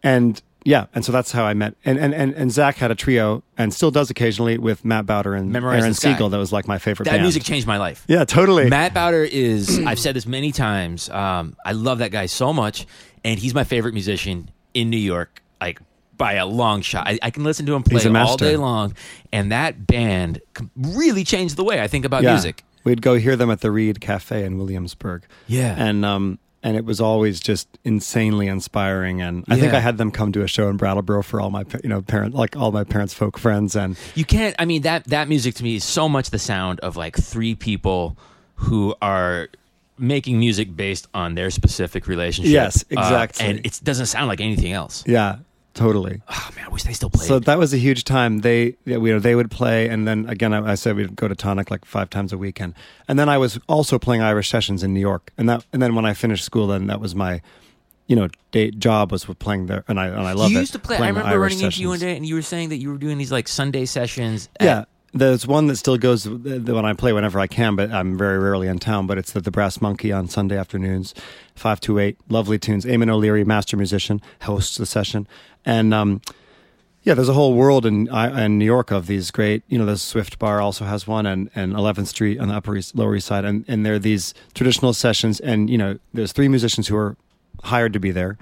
[0.04, 1.76] and yeah, and so that's how I met.
[1.86, 5.36] And and and, and Zach had a trio and still does occasionally with Matt Bauder
[5.36, 5.94] and Memorize Aaron.
[5.94, 6.30] Siegel.
[6.30, 7.06] That was like my favorite.
[7.06, 7.22] that band.
[7.22, 8.04] music changed my life.
[8.08, 8.68] Yeah, totally.
[8.68, 11.08] Matt Bauder is, I've said this many times.
[11.10, 12.88] Um, I love that guy so much,
[13.24, 15.80] and he's my favorite musician in New York, like
[16.18, 17.08] by a long shot.
[17.08, 18.96] I, I can listen to him play all day long,
[19.32, 20.42] and that band
[20.76, 22.34] really changed the way I think about yeah.
[22.34, 22.64] music.
[22.84, 25.26] We'd go hear them at the Reed Cafe in Williamsburg.
[25.48, 25.76] Yeah.
[25.78, 29.22] and um and it was always just insanely inspiring.
[29.22, 31.64] And I think I had them come to a show in Brattleboro for all my
[31.84, 33.96] you know parent like all my parents' folk friends and.
[34.16, 34.56] You can't.
[34.60, 37.56] I mean that that music to me is so much the sound of like three
[37.56, 38.18] people
[38.56, 39.48] who are
[39.98, 42.52] making music based on their specific relationship.
[42.52, 43.46] Yes, Uh, exactly.
[43.46, 45.04] and it doesn't sound like anything else.
[45.08, 45.38] Yeah,
[45.76, 46.22] totally.
[46.28, 47.28] Oh man, I wish they still played.
[47.28, 48.40] So that was a huge time.
[48.40, 51.36] They, you know, they would play, and then again, I, I said we'd go to
[51.36, 52.74] Tonic like five times a weekend,
[53.08, 55.94] and then I was also playing Irish sessions in New York, and that, and then
[55.94, 57.42] when I finished school, then that was my,
[58.08, 60.62] you know, day job was with playing there, and I and I love you it.
[60.62, 60.98] used to play.
[60.98, 62.12] I remember running into you one sessions.
[62.14, 64.50] day, and you were saying that you were doing these like Sunday sessions.
[64.60, 64.86] at- Yeah.
[65.16, 68.68] There's one that still goes when I play whenever I can, but I'm very rarely
[68.68, 69.08] in town.
[69.08, 71.16] But it's the, the Brass Monkey on Sunday afternoons,
[71.56, 72.84] five to eight, lovely tunes.
[72.84, 75.26] Eamon O'Leary, master musician, hosts the session,
[75.66, 76.22] and um,
[77.04, 79.64] yeah, there's a whole world in in New York of these great.
[79.70, 82.76] You know, the Swift Bar also has one, and and 11th Street on the Upper
[82.76, 86.34] East, Lower East Side, and and there are these traditional sessions, and you know, there's
[86.34, 87.16] three musicians who are
[87.64, 88.38] hired to be there,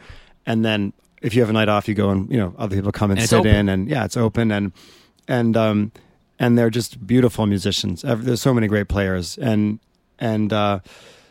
[0.45, 2.91] and then if you have a night off, you go and you know other people
[2.91, 4.71] come and, And sit in, and yeah, it's open, and
[5.27, 5.91] and um
[6.39, 8.01] and they're just beautiful musicians.
[8.01, 9.79] There's so many great players, and
[10.19, 10.79] and uh,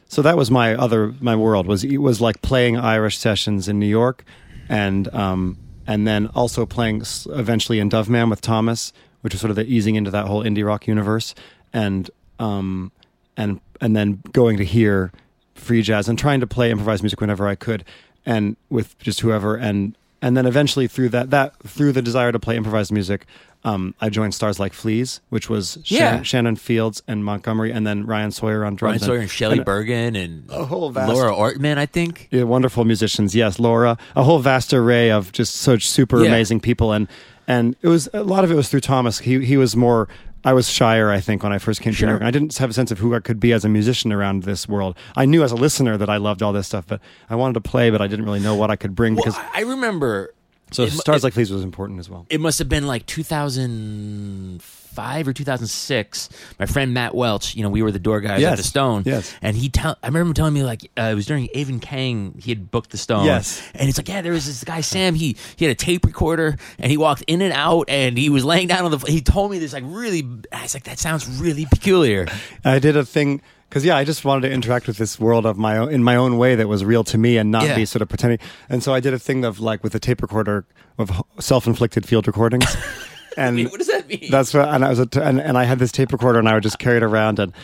[0.08, 3.78] so that was my other my world was it was like playing Irish sessions in
[3.78, 4.24] New York,
[4.68, 8.92] and um and then also playing eventually in Doveman with Thomas,
[9.22, 11.34] which was sort of the easing into that whole indie rock universe,
[11.72, 12.92] and um
[13.36, 15.12] and and then going to hear
[15.54, 17.84] free jazz and trying to play improvised music whenever I could,
[18.24, 22.38] and with just whoever and and then eventually through that that through the desire to
[22.38, 23.26] play improvised music,
[23.64, 25.98] um, I joined Stars Like Fleas, which was Yeah.
[25.98, 29.06] Shannon, Shannon Fields and Montgomery, and then Ryan Sawyer on Brian drums.
[29.06, 32.28] Sawyer and Shelley and- Burgon and A whole vast- Laura Ortman, I think.
[32.30, 33.34] yeah, wonderful musicians.
[33.34, 36.28] Yes, Laura, a whole vast array of just such super Yeah.
[36.28, 37.06] amazing people, and
[37.48, 39.18] and it was a lot of it was through Thomas.
[39.18, 40.08] He he was more.
[40.44, 42.06] I was shyer, I think, when I first came Sure.
[42.08, 42.22] to New York.
[42.26, 44.68] I didn't have a sense of who I could be as a musician around this
[44.68, 44.96] world.
[45.16, 47.60] I knew as a listener that I loved all this stuff, but I wanted to
[47.60, 49.38] play, but I didn't really know what I could bring Well, because.
[49.38, 50.34] I I remember.
[50.72, 52.26] So it Stars it- Like Fleas was important as well.
[52.30, 56.28] It must have been like 2005 or 2006.
[56.58, 59.02] My friend Matt Welch, you know, we were the door guys at the Stone.
[59.06, 59.34] Yes.
[59.42, 62.38] And he tell I remember him telling me like uh, it was during Avon Kang
[62.42, 63.26] he had booked the Stone.
[63.26, 63.62] Yes.
[63.74, 65.14] And it's like, yeah, there was this guy Sam.
[65.14, 68.44] He he had a tape recorder and he walked in and out and he was
[68.44, 68.98] laying down on the.
[68.98, 70.26] He told me this like really.
[70.52, 72.26] I was like, that sounds really peculiar.
[72.64, 73.40] I did a thing
[73.72, 76.14] because yeah, I just wanted to interact with this world of my own in my
[76.16, 77.74] own way that was real to me and not Yeah.
[77.76, 78.38] be sort of pretending.
[78.68, 80.66] And so I did a thing of like with a tape recorder
[80.98, 82.76] of self-inflicted field recordings.
[83.34, 84.30] And mean, what does that mean?
[84.30, 86.46] that's what, and I was, a t- and, and I had this tape recorder, and
[86.46, 87.54] I would just carry it around and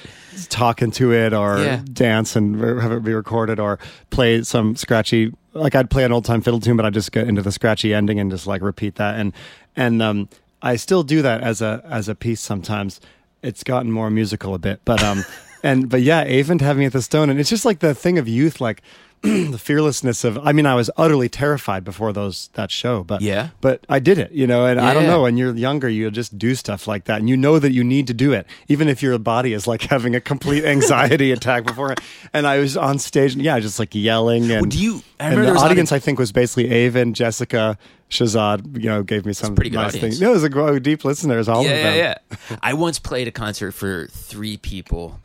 [0.48, 1.82] talk into it, or Yeah.
[1.92, 3.78] dance and re- have it be recorded, or
[4.08, 5.30] play some scratchy.
[5.52, 7.92] Like I'd play an old time fiddle tune, but I'd just get into the scratchy
[7.92, 9.16] ending and just like repeat that.
[9.20, 9.34] And
[9.76, 10.30] and um,
[10.62, 12.98] I still do that as a as a piece sometimes.
[13.42, 15.22] it's gotten more musical a bit, but um,
[15.62, 18.26] and but yeah, Avent having at the Stone, and it's just like the thing of
[18.28, 18.82] youth, like
[19.22, 20.38] the fearlessness of.
[20.46, 23.48] I mean, I was utterly terrified before those that show, but Yeah.
[23.60, 25.22] but I did it, you know, and I don't know.
[25.22, 28.06] When you're younger, you just do stuff like that, and you know that you need
[28.06, 31.96] to do it, even if your body is like having a complete anxiety attack before.
[32.32, 35.30] And I was on stage, and yeah, just like yelling, and Well, do you- I
[35.30, 37.76] and the there was a lot of- audience, I think, was basically Avon, Jessica,
[38.08, 38.80] Shahzad.
[38.80, 40.02] You know, gave me some pretty good nice audience.
[40.18, 40.20] things.
[40.20, 40.44] No, it was
[40.76, 41.96] a deep listeners, all yeah, of them.
[41.96, 42.14] yeah,
[42.50, 42.56] yeah.
[42.62, 45.18] I once played a concert for three people,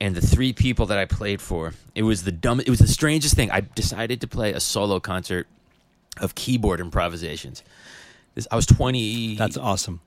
[0.00, 2.60] and the three people that I played for, it was the dumb.
[2.60, 3.50] It was the strangest thing.
[3.50, 5.46] I decided to play a solo concert
[6.18, 7.62] of keyboard improvisations.
[8.34, 9.36] This, I was twenty.
[9.36, 10.00] That's awesome.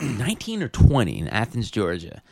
[0.00, 2.22] 19 or 20 in Athens, Georgia.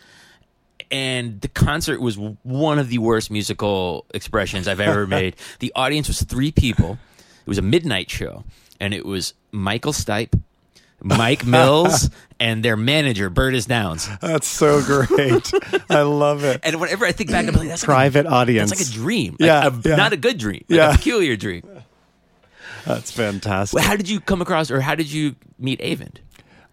[0.91, 5.37] And the concert was one of the worst musical expressions I've ever made.
[5.61, 6.99] The audience was three people.
[7.19, 8.45] It was a midnight show,
[8.81, 10.41] and it was Michael Stipe,
[11.03, 14.09] Mike Mills, and their manager, Bertis Downs.
[14.21, 15.51] That's so great.
[15.91, 16.61] I love it.
[16.63, 18.71] And whenever I think back, I'm like, that's Private like a, audience.
[18.71, 19.33] That's like a dream.
[19.39, 19.97] Like Yeah, a- yeah.
[19.97, 20.65] Not a good dream.
[20.69, 20.91] Like Yeah.
[20.93, 21.63] a peculiar dream.
[22.87, 23.81] That's fantastic.
[23.83, 26.17] How did you come across, or how did you meet Avent?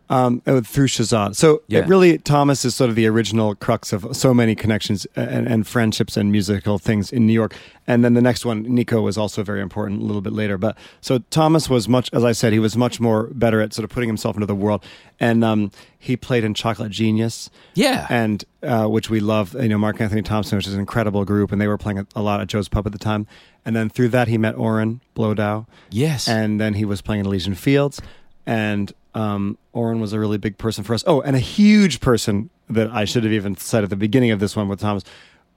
[0.09, 1.35] Um, uh, through Shahzad.
[1.35, 1.79] So Yeah.
[1.79, 5.67] it really, Thomas is sort of the original crux of so many connections and, and
[5.67, 7.53] friendships and musical things in New York.
[7.87, 10.57] And then the next one, Nico, was also very important a little bit later.
[10.57, 13.83] But so Thomas was much, as I said, he was much more better at sort
[13.83, 14.81] of putting himself into the world.
[15.19, 17.49] And um, he played in Chocolate Genius.
[17.73, 18.07] Yeah.
[18.09, 21.51] And uh, which we love, you know, Marc Anthony Thompson, which is an incredible group,
[21.51, 23.27] and they were playing a, lot at Joe's Pub at the time.
[23.65, 26.29] And then through that, he met Oren Bloedow, Yes.
[26.29, 28.01] and then he was playing in Elysian Fields,
[28.45, 31.03] and um, Oren was a really big person for us.
[31.07, 34.39] Oh, and a huge person that I should have even said at the beginning of
[34.39, 35.03] this one with Thomas.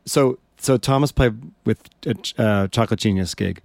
[0.07, 1.35] So, so Thomas played
[1.65, 3.61] with a uh, Chocolate Genius gig,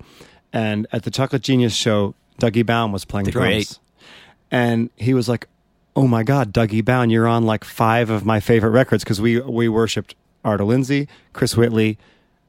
[0.52, 3.80] and at the Chocolate Genius show, Dougie Bowne was playing The drums, great.
[4.52, 5.48] and he was like,
[5.96, 9.40] "Oh my God, Dougie Bowne, you're on like five of my favorite records because we
[9.40, 11.98] we worshipped Arto Lindsay, Chris Whitley,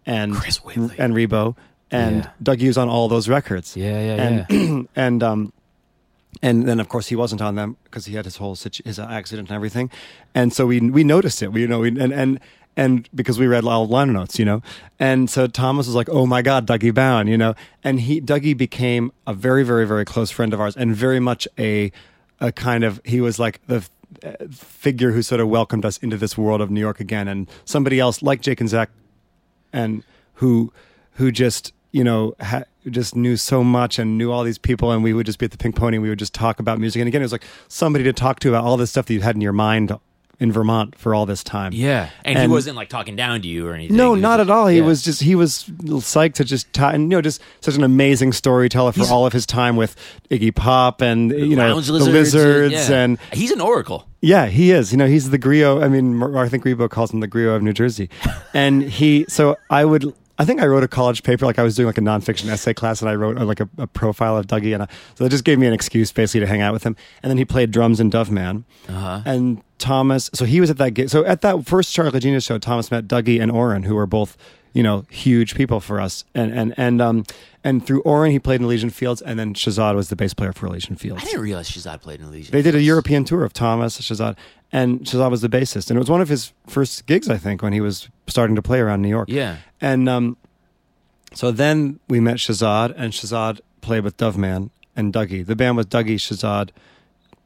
[0.05, 0.97] and Chris Whitley.
[0.99, 1.57] and Ribot."
[1.91, 2.31] And Yeah.
[2.43, 4.47] Dougie was on all those records yeah, yeah, yeah.
[4.57, 5.53] and and um
[6.43, 8.99] and then of course he wasn't on them because he had his whole situ- his
[8.99, 9.91] accident and everything.
[10.35, 11.53] And so we we noticed it.
[11.53, 12.41] We you know we, and and
[12.77, 14.63] and because we read all liner notes you know.
[14.99, 17.55] And so thomas was like oh my god dougie bowne you know.
[17.83, 21.49] And he dougie became a very very very close friend of ours and very much
[21.59, 21.93] a
[22.41, 23.87] a kind of he was like the
[24.25, 27.49] uh, figure who sort of welcomed us into this world of new york again and
[27.65, 28.89] somebody else like jake and zach
[29.73, 30.73] and who
[31.13, 32.35] who just you know
[32.91, 35.51] just knew so much and knew all these people and we would just be at
[35.53, 37.45] the pink pony and we would just talk about music and again it was like
[37.69, 39.93] somebody to talk to about all this stuff that you had in your mind
[40.39, 43.67] in vermont for all this time Yeah, and, he wasn't like talking down to you
[43.67, 43.97] or anything.
[43.97, 44.85] no not just- at all he yeah.
[44.85, 48.33] was just he was psyched to just ta- and you know just such an amazing
[48.35, 49.97] storyteller for He's- all of his time with
[50.31, 52.97] iggy pop and you know Lounge the lizards, lizards yeah.
[53.03, 54.07] and he's an oracle.
[54.21, 54.93] yeah, he is.
[54.93, 55.83] You know, he's the griot.
[55.83, 58.11] I mean, Mar- I think Ribot calls him the griot of New Jersey.
[58.55, 61.77] And he, so I would, I think I wrote a college paper, like I was
[61.77, 64.47] doing like a nonfiction essay class, and I wrote uh, like a, a profile of
[64.47, 66.85] Dougie, and I, so that just gave me an excuse basically to hang out with
[66.85, 66.95] him.
[67.23, 68.65] And then he played drums in Doveman.
[68.89, 69.23] Uh-huh.
[69.25, 71.09] And Thomas, so he was at that gig.
[71.09, 74.37] So at that first Chocolate Genius show, Thomas met Dougie and Oren, who were both,
[74.73, 76.25] you know, huge people for us.
[76.35, 77.25] And and and um
[77.65, 80.53] and through Oren, he played in Elysian Fields, and then Shahzad was the bass player
[80.53, 81.23] for Elysian Fields.
[81.23, 82.53] I didn't realize Shahzad played in Elysian.
[82.53, 84.37] They did a European tour of Thomas Shahzad,
[84.73, 87.63] and Shahzad was the bassist, and it was one of his first gigs, I think,
[87.63, 89.29] when he was starting to play around New York.
[89.29, 89.57] Yeah.
[89.81, 90.37] and um,
[91.35, 95.45] so then we met Shahzad, and Shahzad played with Doveman and Dougie.
[95.45, 96.71] The band was Dougie, Shahzad,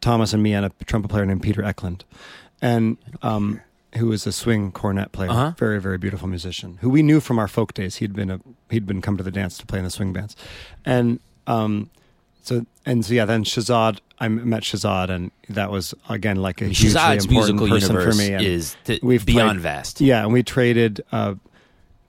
[0.01, 2.05] Thomas, and me, and a trumpet player named Peter Eklund,
[2.63, 3.61] and um,
[3.97, 5.53] who was a swing cornet player, Uh-huh.
[5.59, 7.97] very very beautiful musician, who we knew from our folk days.
[7.97, 8.41] He'd been a
[8.71, 10.37] he'd been come to the dance to play in the swing bands,
[10.85, 11.91] and um,
[12.43, 13.25] so and so yeah.
[13.25, 17.69] Then Shahzad, I met Shahzad, and that was again like a hugely Shahzad's important musical
[17.69, 18.35] person universe for me.
[18.35, 20.01] And is th- we've beyond played- vast.
[20.01, 21.35] Yeah, and we traded uh,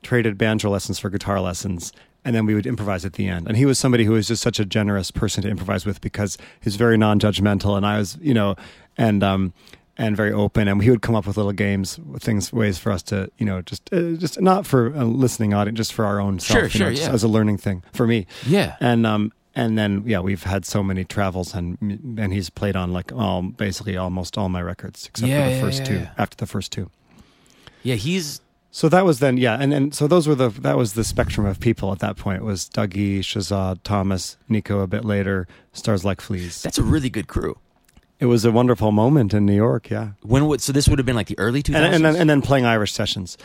[0.03, 1.91] traded banjo lessons for guitar lessons,
[2.25, 3.47] and then we would improvise at the end.
[3.47, 6.37] And he was somebody who was just such a generous person to improvise with because
[6.61, 8.55] he's very non-judgmental, and I was, you know,
[8.97, 9.53] and um,
[9.97, 10.67] and very open.
[10.67, 13.61] And he would come up with little games, things, ways for us to, you know,
[13.61, 16.69] just uh, just not for a listening audience, just for our own self, Sure, you
[16.69, 17.13] sure, know, yeah.
[17.13, 18.25] as a learning thing for me.
[18.47, 18.77] Yeah.
[18.79, 22.93] And um, and then yeah, we've had so many travels, and and he's played on
[22.93, 26.07] like all basically almost all my records except Yeah, for the yeah, first yeah, two.
[26.17, 26.89] After the first two.
[27.83, 28.41] Yeah, he's
[28.73, 31.45] So that was then, yeah, and and so those were the that was the spectrum
[31.45, 32.41] of people at that point.
[32.41, 34.79] It was Dougie, Shahzad, Thomas, Nico.
[34.79, 36.61] A bit later, Stars Like Fleas.
[36.61, 37.57] that's a really good crew.
[38.19, 41.07] It was a wonderful moment in New York, yeah, When would so this would have
[41.07, 41.75] been like the early 2000s?
[41.75, 43.35] and and then, and then playing Irish sessions,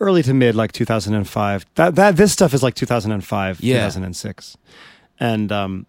[0.00, 1.64] early to mid like 2005.
[1.76, 3.76] That that this stuff is like 2005, Yeah.
[3.86, 4.56] 2006,
[5.20, 5.86] and um,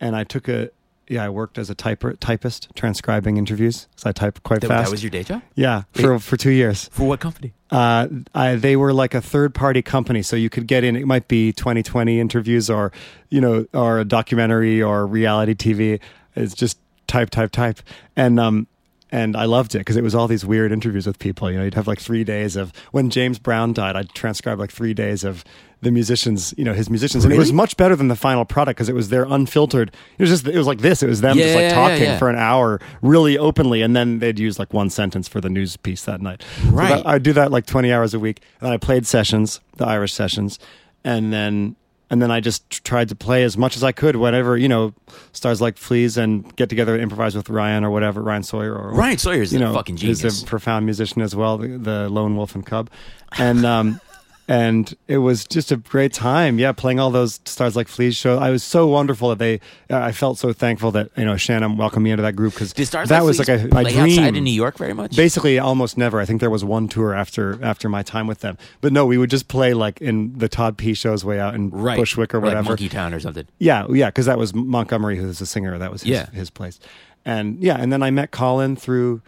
[0.00, 0.70] and I took a
[1.10, 3.88] yeah, I worked as a typer, typist, transcribing interviews.
[3.96, 4.86] So I type quite That, fast.
[4.86, 6.88] that was your day job yeah, for for two years.
[6.92, 7.54] for what company?
[7.70, 10.96] Uh, I, they were like a third party company, so you could get in.
[10.96, 12.92] It might be 2020 interviews, or
[13.30, 16.00] you know, or a documentary, or reality TV.
[16.36, 17.80] It's just type, type, type,
[18.14, 18.66] and um,
[19.10, 21.50] and I loved it because it was all these weird interviews with people.
[21.50, 23.96] You know, you'd have like three days of when James Brown died.
[23.96, 25.44] I'd transcribe like three days of
[25.80, 28.76] the musicians, you know, his musicians, and it was much better than the final product
[28.76, 29.94] because it was their unfiltered.
[30.18, 31.02] It was just, it was like this.
[31.04, 32.18] It was them just like yeah, talking yeah.
[32.18, 35.76] for an hour, really openly, and then they'd use like one sentence for the news
[35.76, 36.44] piece that night.
[36.64, 36.88] So Right.
[36.88, 38.40] that- I do that like 20 hours a week.
[38.60, 40.58] And I played sessions, the Irish sessions,
[41.04, 41.76] and then
[42.10, 44.94] and then I just tried to play as much as I could whenever, you know,
[45.32, 48.92] stars like Fleas and get together and improvise with Ryan or whatever, Ryan Sawyer or
[48.92, 50.22] Ryan Sawyer's you a know, fucking genius.
[50.22, 52.90] He's a profound musician as well, the, the lone wolf and cub.
[53.38, 54.00] And um
[54.48, 56.58] and it was just a great time.
[56.58, 58.38] Yeah, playing all those stars like Fleas show.
[58.38, 61.76] I was so wonderful that they uh, I felt so thankful that, you know, Shannon
[61.76, 64.36] welcomed me into that group cuz that Like was like a my play dream outside
[64.36, 65.14] in New York very much?
[65.14, 66.18] basically almost never.
[66.18, 68.56] I think there was one tour after after my time with them.
[68.80, 71.68] But no, we would just play like in the Todd P shows way out in
[71.70, 71.98] right.
[71.98, 72.70] Bushwick or like whatever.
[72.70, 73.46] Monkey Town or something.
[73.58, 75.76] yeah, yeah, because that was Montgomery, who's a singer.
[75.78, 76.30] That was his, Yeah.
[76.30, 76.80] his place.
[77.26, 79.20] And yeah, and then I met Colin through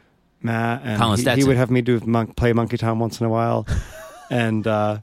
[0.42, 3.26] Matt, and Colin he, he would have me do monk, play Monkey Town once in
[3.26, 3.66] a while,
[4.30, 4.98] and uh,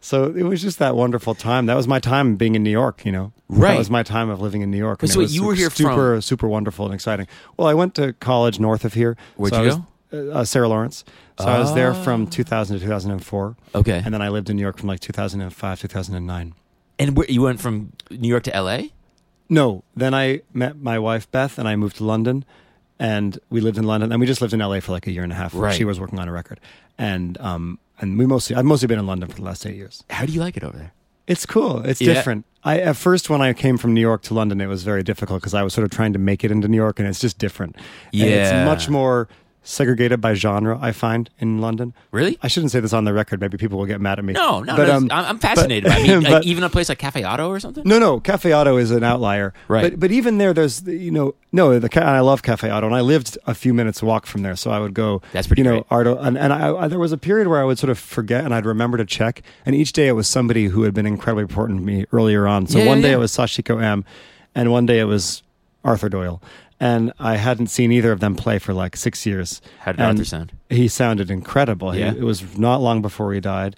[0.00, 1.66] so it was just that wonderful time.
[1.66, 3.04] That was my time being in New York.
[3.04, 3.72] You know, Right.
[3.72, 5.02] That was my time of living in New York.
[5.02, 7.26] And so it was you were here super, from- super wonderful and exciting.
[7.56, 9.16] Well, I went to college north of here.
[9.36, 9.78] Where'd so you was,
[10.12, 11.04] Uh, uh, Sarah Lawrence.
[11.38, 14.02] So I was there from 2000 to 2004, Okay.
[14.04, 16.52] and then I lived in New York from like 2005 2009.
[16.98, 18.92] And where, you went from New York to L.A.
[19.48, 22.44] No, then I met my wife Beth, and I moved to London,
[22.98, 25.22] and we lived in London, and we just lived in LA for like a year
[25.22, 25.54] and a half.
[25.54, 25.74] Right.
[25.74, 26.60] She was working on a record,
[26.98, 30.02] and um, and we mostly I've mostly been in London for the last eight years.
[30.10, 30.92] How do you like it over there?
[31.26, 31.80] It's cool.
[31.82, 32.14] It's Yeah.
[32.14, 32.44] different.
[32.64, 35.40] I at first when I came from New York to London, it was very difficult
[35.40, 37.38] because I was sort of trying to make it into New York, and it's just
[37.38, 37.76] different.
[37.76, 37.84] And
[38.22, 38.26] Yeah.
[38.26, 39.28] it's much more
[39.62, 40.78] segregated by genre.
[40.80, 41.92] I find in London.
[42.12, 42.38] Really?
[42.42, 43.40] I shouldn't say this on the record.
[43.40, 44.32] Maybe people will get mad at me.
[44.32, 44.96] No, no, But, no.
[44.96, 45.88] um, I'm, fascinated.
[45.90, 46.10] by it.
[46.10, 47.82] I mean, but- even a place like Cafe Oto or something.
[47.86, 49.52] No, no, Cafe Oto is an outlier.
[49.68, 49.90] Right.
[49.90, 52.94] But but even there, there's you know no the and I love Cafe Oto, and
[52.96, 55.20] I lived a few minutes walk from there, so I would go.
[55.32, 55.88] That's pretty You know, great.
[55.88, 58.44] Arto, and and I, I, there was a period where I would sort of forget,
[58.44, 61.42] and I'd remember to check, and each day it was somebody who had been incredibly
[61.42, 62.66] important to me earlier on.
[62.66, 63.16] So Yeah, one yeah, day yeah.
[63.16, 64.04] it was Sachiko M,
[64.54, 65.42] and one day it was
[65.84, 66.42] Arthur Doyle.
[66.82, 69.60] And I hadn't seen either of them play for like six years.
[69.80, 70.52] How did And Arthur sound?
[70.70, 71.90] He sounded incredible.
[71.90, 72.12] He- Yeah?
[72.14, 73.76] it was not long before he died,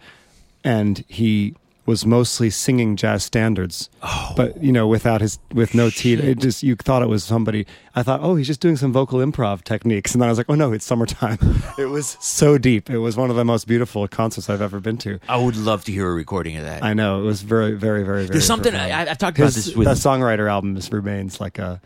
[0.62, 3.90] and he was mostly singing jazz standards.
[4.04, 7.24] Oh, but you know, without his with no teeth, it just you thought it was
[7.24, 7.66] somebody.
[7.96, 10.48] I thought, oh, he's just doing some vocal improv techniques, and then I was like,
[10.48, 11.38] oh no, it's summertime.
[11.78, 12.88] it was so deep.
[12.88, 15.18] It was one of the most beautiful concerts I've ever been to.
[15.28, 16.84] I would love to hear a recording of that.
[16.84, 18.26] I know it was very, very, very, very.
[18.28, 18.76] There's something.
[18.76, 21.80] I, I've talked about His, this with that songwriter album just remains like a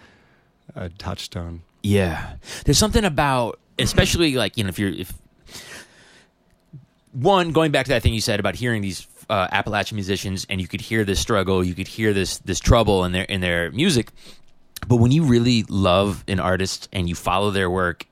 [0.75, 1.63] a touchstone.
[1.83, 5.13] Yeah, there's something about, especially like you know, if you're if
[7.13, 10.61] one going back to that thing you said about hearing these uh, Appalachian musicians, and
[10.61, 13.71] you could hear this struggle, you could hear this this trouble in their in their
[13.73, 14.11] music.
[14.89, 18.07] But when you really love an artist and you follow their work,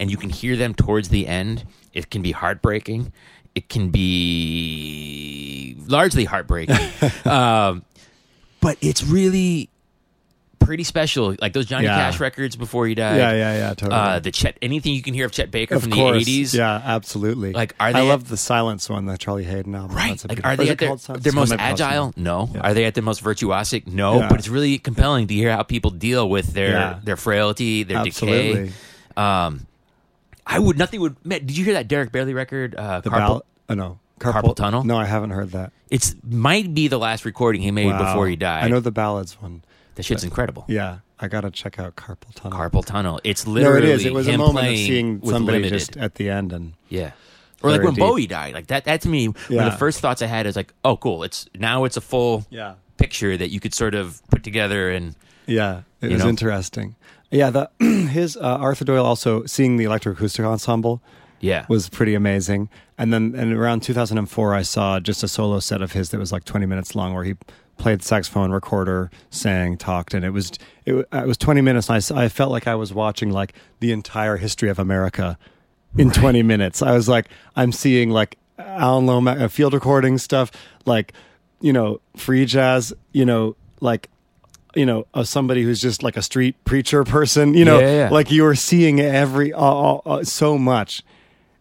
[0.00, 3.12] and you can hear them towards the end, it can be heartbreaking.
[3.54, 6.76] It can be largely heartbreaking.
[7.24, 7.84] um,
[8.60, 9.68] but it's really
[10.58, 11.34] pretty special.
[11.40, 11.96] Like those Johnny Yeah.
[11.96, 13.16] Cash records before he died.
[13.16, 13.92] yeah, yeah, yeah, totally.
[14.00, 16.24] Uh, the Chet, anything you can hear of Chet Baker of from course.
[16.24, 16.54] the '80s.
[16.54, 17.52] Yeah, absolutely.
[17.52, 18.00] Like, are they?
[18.00, 19.96] I love the Silence one, the Charlie Haden album.
[19.96, 20.22] Right.
[20.28, 22.12] Like, are they at their, their most agile?
[22.16, 22.50] No.
[22.54, 22.60] Yeah.
[22.60, 23.86] Are they at their most virtuosic?
[23.86, 24.18] No.
[24.20, 24.28] Yeah.
[24.28, 28.64] But it's really compelling to hear how people deal with their their frailty, their Absolutely.
[28.64, 28.72] decay.
[29.16, 29.66] Um,
[30.46, 31.16] I would nothing would.
[31.24, 32.74] Man, did you hear that Derek Bailey record?
[32.74, 33.42] Uh, The Carpal- ballad.
[33.70, 34.82] Oh no, Carpal Tunnel?
[34.84, 35.72] No, I haven't heard that.
[35.90, 37.98] It's might be the last recording he made Wow.
[37.98, 38.64] before he died.
[38.64, 39.62] I know the ballads one.
[39.98, 40.64] That shit's incredible.
[40.68, 42.56] Yeah, I gotta check out Carpal Tunnel.
[42.56, 43.20] Carpal Tunnel.
[43.24, 44.04] It's no, literally it is.
[44.04, 45.76] It was a moment of seeing somebody limited.
[45.76, 47.10] just at the end, and Yeah.
[47.60, 48.04] Or like when deep.
[48.04, 48.84] Bowie died, like that.
[48.84, 51.24] That to me, one of the first thoughts I had is like, oh, cool.
[51.24, 55.16] It's now it's a full yeah, picture that you could sort of put together and
[55.46, 56.28] yeah, it was know?
[56.28, 56.94] interesting.
[57.32, 61.02] Yeah, the his uh, Arthur Doyle also seeing the electroacoustic ensemble
[61.40, 62.68] yeah, was pretty amazing.
[62.96, 66.30] And then and around 2004, I saw just a solo set of his that was
[66.30, 67.34] like 20 minutes long, where he
[67.78, 70.52] played saxophone, recorder, sang, talked, and it was
[70.84, 71.88] it, it was 20 minutes.
[71.88, 75.38] And I felt like I was watching like the entire history of America
[75.96, 76.82] in 20 minutes.
[76.82, 80.50] I was like, I'm seeing like Alan Lomax uh, field recording stuff,
[80.84, 81.12] like
[81.60, 84.08] you know, free jazz, you know, like
[84.74, 88.08] you know, of somebody who's just like a street preacher person, you know, Yeah, yeah.
[88.10, 91.02] like you were seeing every uh, uh, uh, so much.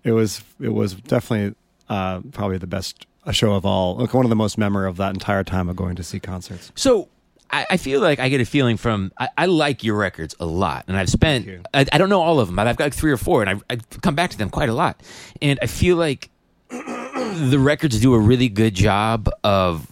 [0.04, 1.56] It was it was definitely
[1.90, 3.96] uh, probably the best uh, show of all.
[3.96, 6.72] Like one of the most memorable of that entire time of going to see concerts.
[6.76, 7.10] So
[7.52, 10.46] I, I feel like I get a feeling from I, I like your records a
[10.46, 11.48] lot, and I've spent.
[11.74, 13.50] I, I don't know all of them, but I've got like three or four, and
[13.50, 15.02] I've, I've come back to them quite a lot,
[15.42, 16.30] and I feel like
[16.70, 19.92] the records do a really good job of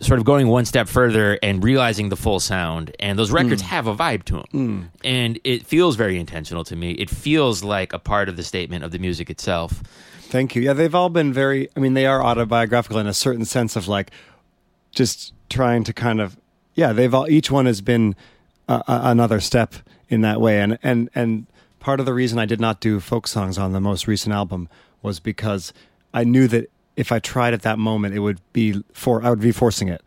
[0.00, 3.86] sort of going one step further and realizing the full sound and those records have
[3.86, 8.00] a vibe to them and it feels very intentional to me it feels like a
[8.00, 9.80] part of the statement of the music itself
[10.32, 10.62] Thank you.
[10.62, 11.68] Yeah, they've all been very.
[11.76, 14.10] I mean, they are autobiographical in a certain sense of like
[14.90, 16.38] just trying to kind of.
[16.74, 17.28] Yeah, they've all.
[17.28, 18.16] Each one has been
[18.66, 19.74] uh, another step
[20.08, 21.46] in that way, and and and
[21.80, 24.70] part of the reason I did not do folk songs on the most recent album
[25.02, 25.74] was because
[26.14, 29.40] I knew that if I tried at that moment, it would be for I would
[29.40, 30.00] be forcing it,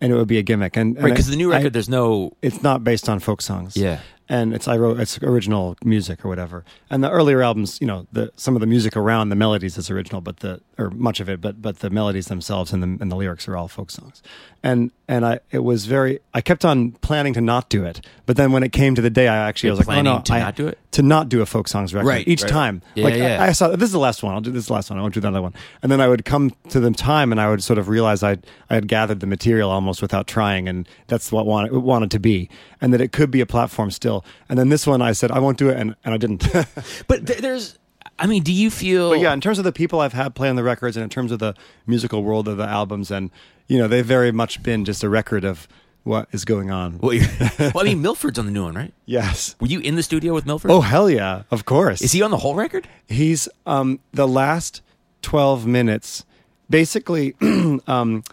[0.00, 0.76] and it would be a gimmick.
[0.76, 3.42] And, and right because the new I- record there's no it's not based on folk
[3.42, 3.76] songs.
[3.76, 3.98] Yeah.
[4.28, 6.64] And it's I wrote it's original music or whatever.
[6.90, 9.90] And the earlier albums, you know, the some of the music around the melodies is
[9.90, 13.10] original, but the or much of it, but but the melodies themselves and the and
[13.10, 14.22] the lyrics are all folk songs.
[14.62, 18.36] And and I it was very I kept on planning to not do it, but
[18.36, 20.32] then when it came to the day, I actually You're was like, oh no, to
[20.34, 20.78] I- not do it?
[20.92, 22.50] to not do a folk songs record Right, each right.
[22.52, 22.82] time.
[22.94, 23.42] Yeah, like yeah.
[23.42, 24.34] I, I saw this is the last one.
[24.34, 24.98] I'll do this last one.
[24.98, 25.54] I won't do the other one.
[25.82, 28.32] And then I would come to the time and I would sort of realize I
[28.70, 32.20] I had gathered the material almost without trying, and that's what wanted, it wanted to
[32.20, 32.48] be,
[32.80, 34.11] and that it could be a platform still.
[34.48, 36.46] And then this one, I said I won't do it, and, and I didn't.
[37.08, 37.78] but th- there's
[38.18, 40.48] i mean do you feel But yeah, in terms of the people I've had play
[40.50, 41.54] on the records, and in terms of the
[41.86, 43.30] musical world of the albums, and
[43.68, 45.66] you know, they've very much been just a record of
[46.04, 46.98] what is going on.
[46.98, 47.16] well,
[47.58, 49.54] well i mean milford's on the new one right Yes.
[49.60, 51.44] were you in the studio with milford Oh hell yeah!
[51.50, 52.02] Of course.
[52.02, 54.82] is he on the whole record He's um, the last
[55.22, 56.24] twelve minutes.
[56.68, 57.34] Basically,
[57.86, 58.24] um,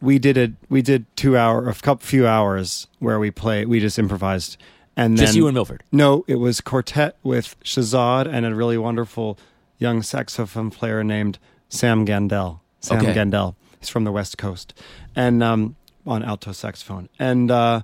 [0.00, 3.64] we did a we did two hour a couple few hours where we play.
[3.64, 4.56] We just improvised,
[4.98, 5.82] and Just then you and Milford?
[5.92, 9.38] No, it was quartet with Shahzad and a really wonderful
[9.78, 11.38] young saxophone player named
[11.68, 12.60] Sam Gandel.
[12.80, 13.14] Sam Okay.
[13.14, 13.54] Gandel.
[13.78, 14.74] He's from the West Coast,
[15.14, 17.08] and um, on alto saxophone.
[17.18, 17.82] And uh,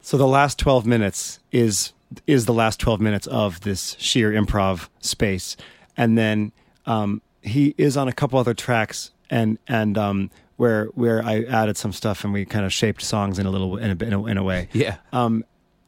[0.00, 1.92] so the last 12 minutes is
[2.28, 5.56] is the last 12 minutes of this sheer improv space.
[5.96, 6.52] And then
[6.86, 11.76] um, he is on a couple other tracks and and um, where where I added
[11.76, 14.26] some stuff and we kind of shaped songs in a little in a, in a,
[14.26, 14.68] in a way.
[14.72, 14.98] Yeah.
[15.12, 15.44] Um,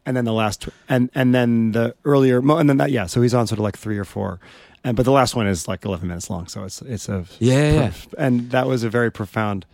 [0.08, 3.06] and then the last and and then the earlier mo- and then that yeah.
[3.06, 4.40] So he's on sort of like three or four.
[4.84, 7.72] And but the last one is like 11 minutes long, so it's it's a Yeah,
[7.72, 7.92] yeah.
[8.16, 9.66] and that was a very profound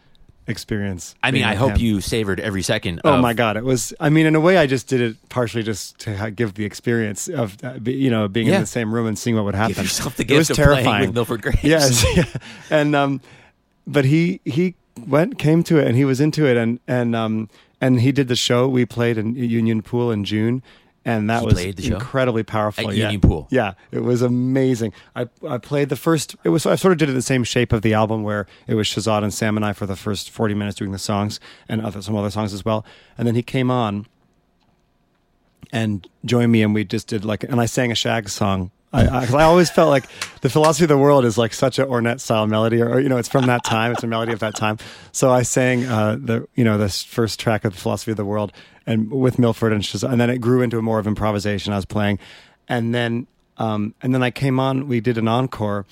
[0.46, 1.14] experience.
[1.22, 1.78] i mean i hope him.
[1.78, 3.56] you savored every second Oh of- my god!
[3.56, 3.94] It was.
[4.00, 7.28] I mean, in a way, I just did it partially just to give the experience
[7.28, 8.56] of uh, be, you know being Yeah.
[8.56, 9.82] in the same room and seeing what would happen.
[9.84, 11.60] yourself the it was of terrifying with Milford Graves.
[11.62, 12.24] Yes, yeah.
[12.70, 13.20] and um,
[13.86, 14.74] but he he
[15.06, 17.48] went came to it and he was into it and and um
[17.80, 18.68] and he did the show.
[18.68, 20.62] We played in Union Pool in June.
[21.06, 21.94] And that He was played the show?
[21.96, 22.88] incredibly powerful.
[22.88, 23.04] At yeah.
[23.04, 23.46] Union Pool?
[23.50, 24.94] Yeah, it was amazing.
[25.14, 26.34] I I played the first.
[26.44, 28.72] It was I sort of did it the same shape of the album where it
[28.74, 31.82] was Shahzad and Sam and I for the first forty minutes doing the songs and
[31.82, 32.86] other some other songs as well.
[33.18, 34.06] And then he came on
[35.72, 38.70] and joined me, and we just did like, and I sang a Shaggs song.
[38.94, 40.04] I, I, always felt like
[40.40, 43.08] the philosophy of the world is like such an Ornette style melody, or, or, you
[43.08, 43.90] know, it's from that time.
[43.90, 44.78] It's a melody of that time.
[45.10, 48.24] So I sang uh, the you know this first track of the philosophy of the
[48.24, 48.52] world,
[48.86, 51.72] and with Milford and Shahzad, and then it grew into more of improvisation.
[51.72, 52.20] I was playing,
[52.68, 53.26] and then
[53.56, 54.86] um, and then I came on.
[54.86, 55.86] We did an encore,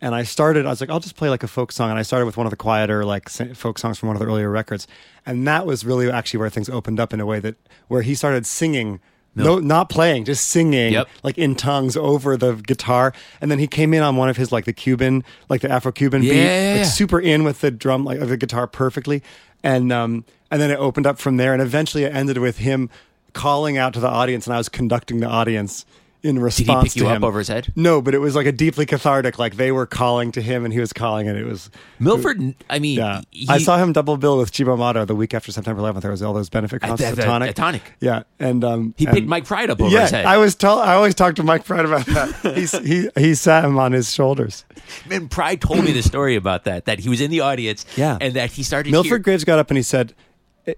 [0.00, 0.64] and I started.
[0.64, 2.46] I was like, I'll just play like a folk song, and I started with one
[2.46, 4.86] of the quieter like folk songs from one of the earlier records,
[5.26, 7.56] and that was really actually where things opened up in a way that
[7.88, 9.00] where he started singing.
[9.44, 11.08] No, not playing, just singing, Yep.
[11.22, 13.12] like in tongues over the guitar.
[13.40, 15.92] And then he came in on one of his like the Cuban, like the Afro
[15.92, 16.84] Cuban Yeah, beat, yeah, like yeah.
[16.84, 19.22] super in with the drum, like of the guitar perfectly.
[19.62, 22.88] And um, and then it opened up from there, and eventually it ended with him
[23.32, 25.84] calling out to the audience, and I was conducting the audience
[26.22, 27.24] in response pick you to up him.
[27.24, 27.72] over his head?
[27.76, 29.38] No, but it was like a deeply cathartic.
[29.38, 32.78] Like they were calling to him, and he was calling, and it was Milford, I
[32.78, 33.20] mean, yeah.
[33.30, 36.00] he- I saw him double bill with Cibo Matto the week after September 11th.
[36.02, 37.54] There was all those benefit At concerts the- at Tonic.
[37.54, 37.82] Tonic.
[38.00, 40.24] Yeah, and um, He and- picked Mike Pride up over yeah, his head.
[40.26, 40.78] I was tell.
[40.78, 42.54] I always talked to Mike Pride about that.
[42.56, 44.64] He's, he he sat him on his shoulders.
[45.10, 48.18] And Pride told me the story about that, that he was in the audience Yeah.
[48.20, 50.14] and that he started Milford hear- Graves got up and he said,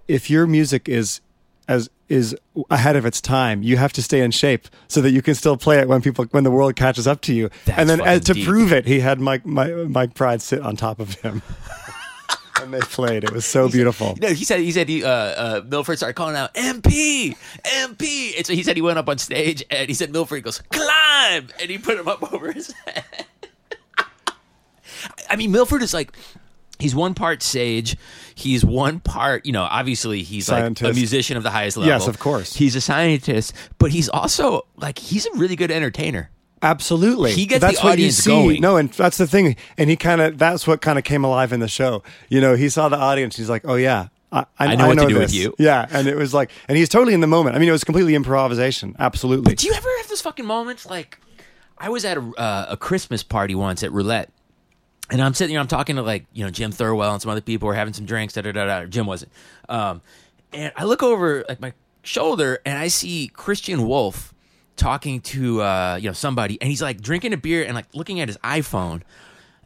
[0.07, 1.21] "If your music is
[1.69, 2.35] as is
[2.71, 5.55] ahead of its time, you have to stay in shape so that you can still
[5.55, 8.21] play it when people when the world catches up to you." That's and then as,
[8.25, 8.45] to deep.
[8.45, 11.41] prove it, he had Mike Mike, Mike Pride sit on top of him.
[12.61, 13.23] And they played.
[13.23, 14.17] It was so beautiful.
[14.21, 18.45] No, he said he said he uh, uh, Milford started calling out MP, MP, and
[18.45, 21.69] so he said he went up on stage and he said Milford goes climb, and
[21.69, 23.05] he put him up over his head.
[25.29, 26.11] I mean, Milford is like
[26.79, 27.95] he's one part sage,
[28.39, 29.63] he's one part you know.
[29.63, 31.91] Obviously, he's like a musician of the highest level.
[31.91, 32.55] Yes, of course.
[32.55, 36.29] He's a scientist, but he's also like he's a really good entertainer.
[36.61, 37.31] Absolutely.
[37.31, 38.61] He gets that's the what audience going.
[38.61, 39.55] No, and that's the thing.
[39.77, 42.03] And he kind of, that's what kind of came alive in the show.
[42.27, 43.37] You know, he saw the audience.
[43.37, 44.09] He's like, oh, yeah.
[44.31, 45.33] I, I know what to do with this.
[45.33, 45.55] you.
[45.57, 47.55] Yeah, and it was like, and he's totally in the moment.
[47.55, 48.95] I mean, it was completely improvisation.
[48.99, 49.55] Absolutely.
[49.55, 50.85] Do you ever have those fucking moments?
[50.85, 51.17] Like,
[51.77, 54.29] I was at a, uh, a Christmas party once at Roulette,
[55.11, 57.41] and I'm sitting here, I'm talking to like you know Jim Thirlwell and some other
[57.41, 57.67] people.
[57.67, 58.33] We're having some drinks.
[58.33, 58.85] Da da da da.
[58.85, 59.31] Jim wasn't.
[59.67, 60.01] Um,
[60.53, 64.33] and I look over like my shoulder, and I see Christian Wolff
[64.75, 68.19] talking to uh, you know somebody, and he's like drinking a beer and like looking
[68.19, 69.01] at his iPhone.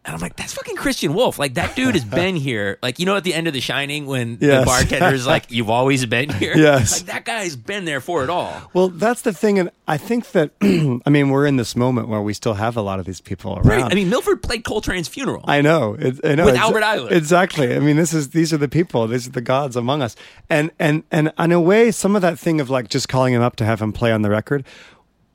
[0.05, 1.39] And I'm like, that's fucking Christian Wolff.
[1.39, 2.77] Like that dude has been here.
[2.83, 4.65] Like you know, at the end of The Shining, when the Yes.
[4.67, 6.99] bartender's like, "You've always been here." Yes.
[7.01, 8.53] like that guy's been there for it all.
[8.73, 12.21] Well, that's the thing, and I think that I mean we're in this moment where
[12.21, 13.65] we still have a lot of these people around.
[13.67, 13.91] Right.
[13.91, 15.43] I mean, Milford played Coltrane's funeral.
[15.47, 15.95] I know.
[15.97, 17.11] It, I know With Albert Ayler.
[17.11, 17.73] Exactly.
[17.75, 19.07] I mean, this is these are the people.
[19.07, 20.15] These are the gods among us.
[20.49, 23.41] And and and in a way, some of that thing of like just calling him
[23.41, 24.65] up to have him play on the record,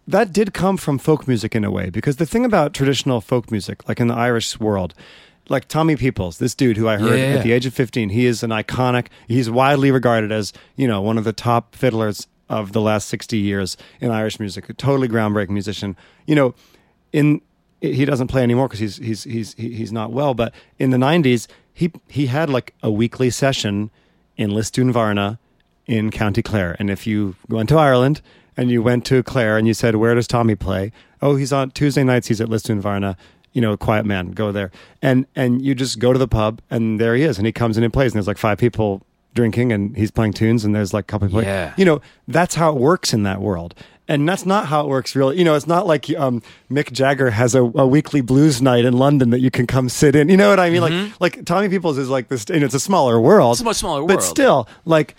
[0.09, 1.91] that did come from folk music in a way.
[1.91, 4.95] Because the thing about traditional folk music, like in the Irish world.
[5.51, 7.37] Like Tommy Peoples, this dude who I heard Yeah.
[7.39, 11.01] at the age of 15, he is an iconic, he's widely regarded as, you know,
[11.01, 15.09] one of the top fiddlers of the last 60 years in Irish music, a totally
[15.09, 15.97] groundbreaking musician.
[16.27, 16.55] You know,
[17.15, 17.41] in
[17.81, 20.35] he doesn't play anymore because he's he's he's he's not well.
[20.35, 23.91] But in the '90s, he he had like a weekly session
[24.37, 25.39] in Lisdoonvarna
[25.87, 26.77] in County Clare.
[26.79, 28.21] And if you went to Ireland
[28.59, 30.93] and you went to Clare and you said, "Where does Tommy play?"
[31.23, 32.29] Oh, he's on Tuesday nights.
[32.29, 33.17] He's at Lisdoonvarna.
[33.55, 34.71] You know, quiet man, go there.
[35.01, 37.79] And and you just go to the pub and there he is, and he comes
[37.79, 38.13] in and plays.
[38.13, 39.03] And there's like five people
[39.35, 41.73] drinking and he's playing tunes and there's like a couple people Yeah.
[41.77, 43.73] you know that's how it works in that world
[44.09, 47.31] and that's not how it works really you know it's not like um, mick jagger
[47.31, 50.37] has a, a weekly blues night in london that you can come sit in you
[50.37, 53.21] know what i mean like like tommy peoples is like this and it's a smaller
[53.21, 55.15] world It's a much smaller world, but still like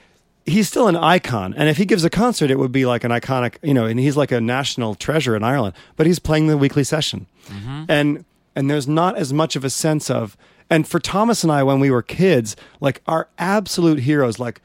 [0.45, 3.11] he's still an icon and if he gives a concert it would be like an
[3.11, 6.57] iconic you know and he's like a national treasure in ireland but he's playing the
[6.57, 7.83] weekly session Mm-hmm.
[7.89, 8.25] and
[8.55, 10.35] and there's not as much of a sense of
[10.69, 14.61] and for thomas and i when we were kids like our absolute heroes like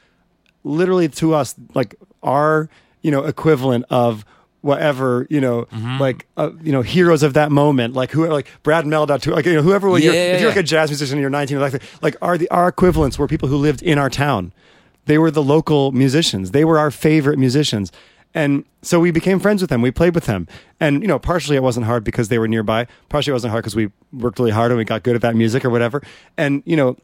[0.63, 2.69] literally to us like our
[3.01, 4.25] you know equivalent of
[4.61, 5.99] whatever you know Mm-hmm.
[5.99, 9.45] like uh, you know heroes of that moment like who like Brad Mehldau to like
[9.45, 11.81] you know whoever you're, Yeah, if you're like a jazz musician and you're 19 like
[12.01, 14.53] like are the our equivalents were people who lived in our town
[15.05, 16.51] they were the local musicians.
[16.51, 17.91] They were our favorite musicians.
[18.33, 19.81] And so we became friends with them.
[19.81, 20.47] We played with them.
[20.79, 22.87] And you know partially it wasn't hard because they were nearby.
[23.09, 25.35] Partially it wasn't hard because we worked really hard and we got good at that
[25.35, 26.01] music or whatever.
[26.37, 26.97] And you know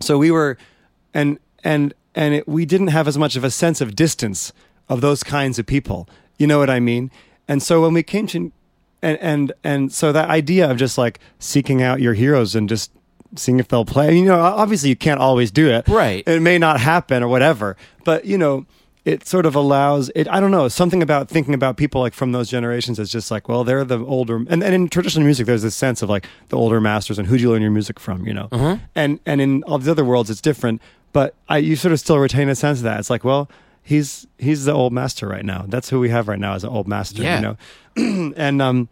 [0.00, 0.58] so we were
[1.14, 4.52] and and and it, we didn't have as much of a sense of distance
[4.88, 6.08] of those kinds of people.
[6.38, 7.10] You know what i mean?
[7.48, 8.52] And so when we came to
[9.02, 12.92] and and and so that idea of just like seeking out your heroes and just
[13.36, 14.16] seeing if they'll play.
[14.16, 15.86] You know obviously you can't always do it.
[15.88, 16.22] Right.
[16.26, 17.76] it may not happen or whatever.
[18.04, 18.66] But you know
[19.04, 22.32] it sort of allows it i don't know something about thinking about people like from
[22.32, 25.62] those generations is just like well they're the older and, and in traditional music there's
[25.62, 28.26] this sense of like the older masters and who do you learn your music from
[28.26, 28.48] you know?
[28.94, 30.82] And and in all these other worlds it's different.
[31.12, 32.98] But i you sort of still retain a sense of that.
[32.98, 33.48] It's like well
[33.82, 35.64] he's he's the old master right now.
[35.68, 37.36] That's who we have right now as an old master Yeah.
[37.36, 37.42] you
[38.02, 38.32] know?
[38.36, 38.88] And um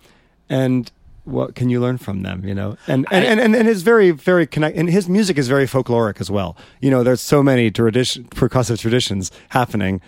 [0.48, 0.90] and
[1.26, 2.76] what can you learn from them you know?
[2.86, 6.20] And and, and, and, and it's very very connect and his music is very folkloric
[6.20, 6.56] as well.
[6.80, 10.00] You know there's so many tradition percussive traditions happening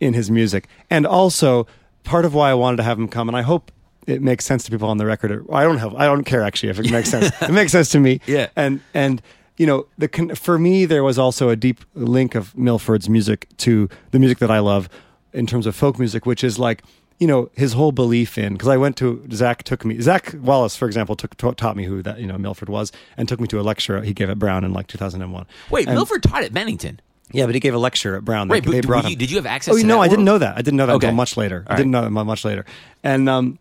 [0.00, 0.68] in his music.
[0.90, 1.66] And also
[2.04, 3.70] part of why i wanted to have him come and i hope
[4.06, 5.44] it makes sense to people on the record.
[5.52, 7.30] I don't have i don't care actually if it makes sense.
[7.42, 8.20] It makes sense to me.
[8.26, 8.48] Yeah.
[8.56, 9.20] and and
[9.56, 13.88] you know the for me there was also a deep link of Milford's music to
[14.12, 14.88] the music that I love
[15.32, 16.82] in terms of folk music which is like
[17.18, 20.76] you know his whole belief in because I went to Zach took me Zach Wallace
[20.76, 23.48] for example took ta- taught me who that you know Milford was and took me
[23.48, 26.52] to a lecture he gave at Brown in like 2001 Wait, And- Milford taught at
[26.52, 27.00] Bennington.
[27.32, 28.48] yeah but he gave a lecture at Brown.
[28.48, 30.08] Wait, they, they but brought were you- him did you have access oh no I
[30.08, 30.56] didn't know that.
[30.56, 31.08] I didn't know that Okay.
[31.08, 31.64] until much later.
[31.66, 32.64] I didn't know that much later.
[33.02, 33.58] And um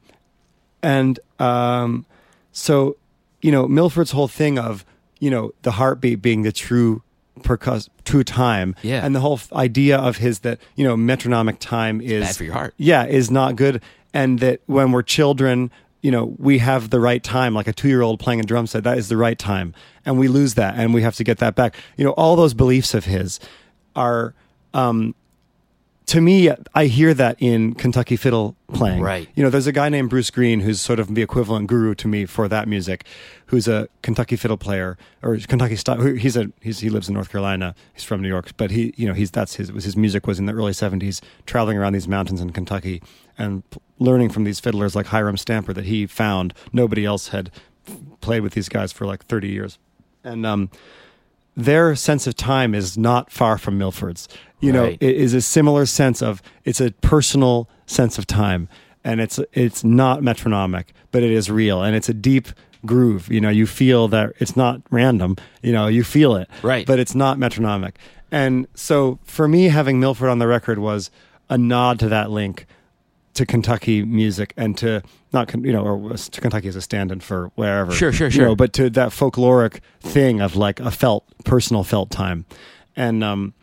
[0.84, 2.06] and um
[2.52, 2.96] so
[3.42, 4.86] you know milford's whole thing of
[5.20, 7.02] you know the heartbeat being the true
[7.44, 8.76] percuss true time.
[8.82, 9.06] Yeah.
[9.06, 12.44] and the whole f- idea of his that you know metronomic time is bad for
[12.44, 12.74] your heart.
[12.78, 13.82] yeah is not good.
[14.14, 15.72] And that when we're children
[16.02, 17.54] you know we have the right time.
[17.54, 19.74] Like a two-year-old playing a drum set that is the right time.
[20.06, 21.76] And we lose that and we have to get that back.
[21.98, 23.40] You know all those beliefs of his
[23.96, 24.34] are
[24.74, 25.16] um
[26.08, 29.02] to me, I hear that in Kentucky Fiddle playing.
[29.02, 29.28] Right.
[29.36, 32.08] You know, there's a guy named Bruce Greene who's sort of the equivalent guru to
[32.08, 33.06] me for that music,
[33.48, 36.02] who's a Kentucky Fiddle player or Kentucky style.
[36.02, 37.76] He's a he's, he lives in North Carolina.
[37.94, 40.40] He's from New York, but he you know he's that's his was his music was
[40.40, 43.04] in the early '70s, traveling around these mountains in Kentucky
[43.38, 47.52] and p- learning from these fiddlers like Hiram Stamper that he found nobody else had
[48.22, 49.78] played with these guys for like 30 years,
[50.24, 50.70] and um
[51.58, 54.30] their sense of time is not far from Milford's.
[54.62, 54.98] You know, Right.
[55.02, 58.70] it is a similar sense of it's a personal sense of time,
[59.04, 62.48] and it's it's not metronomic, but it is real, and it's a deep
[62.86, 63.28] groove.
[63.30, 65.36] You know, you feel that it's not random.
[65.62, 66.86] You know, you feel it, Right.
[66.88, 67.98] But it's not metronomic,
[68.32, 71.10] And so for me, having Milford on the record was
[71.50, 72.66] a nod to that link
[73.38, 77.52] to Kentucky music and to not you know or to Kentucky as a stand-in for
[77.56, 77.92] wherever.
[77.92, 78.46] Sure, sure, you sure.
[78.46, 82.46] know, but to that folkloric thing of like a felt personal felt time,
[82.96, 83.54] and um,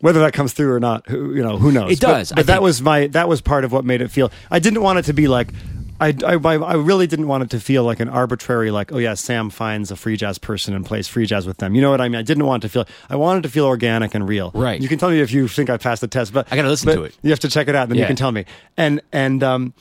[0.00, 1.92] whether that comes through or not, who, you know, who knows?
[1.92, 4.32] It does, But, I that was my that was part of what made it feel.
[4.50, 5.48] I didn't want it to be like.
[6.00, 9.14] I, I, I really didn't want it to feel like an arbitrary, like, oh yeah,
[9.14, 11.74] Sam finds a free jazz person and plays free jazz with them.
[11.74, 12.18] You know what I mean?
[12.18, 12.86] I didn't want it to feel.
[13.08, 14.50] I wanted it to feel organic and real.
[14.54, 14.80] Right.
[14.80, 16.94] You can tell me if you think I passed the test, but I gotta listen
[16.94, 17.16] to it.
[17.22, 18.44] You have to check it out, and then you can tell me.
[18.76, 19.74] And and um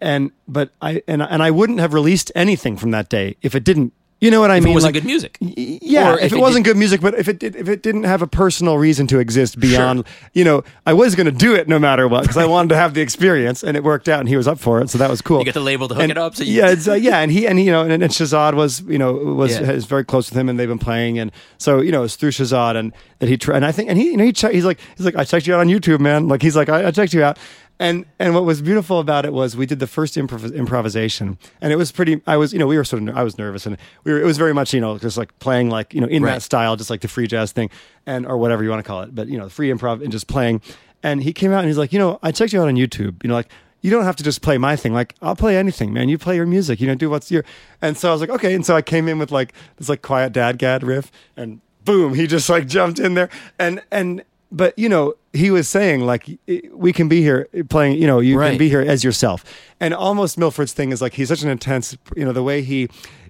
[0.00, 3.64] and but I and and I wouldn't have released anything from that day if it
[3.64, 3.92] didn't.
[4.20, 4.70] You know what I If mean?
[4.70, 5.36] it wasn't Like- good music.
[5.40, 7.82] Yeah, Or if, if it, it wasn't good music, but if it did, if it
[7.82, 11.54] didn't have a personal reason to exist beyond, you know, I was going to do
[11.54, 14.20] it no matter what because I wanted to have the experience, and it worked out,
[14.20, 15.40] and he was up for it, so that was cool.
[15.40, 17.18] You get the label to hook And- it up, so you- yeah, it's, uh, yeah,
[17.18, 19.72] and he and he, you know, and, and Shahzad was, you know, was Yeah.
[19.72, 22.30] is very close with him, and they've been playing, and so you know, it's through
[22.30, 24.64] Shahzad, and that he tried, and I think, and he, you know, he checked, he's
[24.64, 26.90] like, he's like, I checked you out on YouTube, man, like he's like, I, I
[26.92, 27.36] checked you out.
[27.80, 31.72] And and what was beautiful about it was we did the first improv- improvisation, and
[31.72, 32.20] it was pretty.
[32.26, 34.24] I was you know we were sort of I was nervous, and we were it
[34.24, 36.34] was very much you know just like playing like you know in Right.
[36.34, 37.70] that style, just like the free jazz thing,
[38.06, 40.12] and or whatever you want to call it, but you know the free improv and
[40.12, 40.62] just playing.
[41.02, 43.22] And he came out and he's like, you know, I checked you out on YouTube,
[43.24, 43.50] you know, like
[43.82, 44.94] you don't have to just play my thing.
[44.94, 46.08] Like I'll play anything, man.
[46.08, 47.44] You play your music, you know, do what's your.
[47.82, 48.54] And so I was like, okay.
[48.54, 52.26] And so I came in with like this like quiet DADGAD riff, and boom, he
[52.28, 54.22] just like jumped in there, and and
[54.54, 56.24] but you know he was saying like
[56.72, 58.50] we can be here playing you know you Right.
[58.50, 59.44] can be here as yourself
[59.80, 62.80] and almost milford's thing is like he's such an intense you know the way he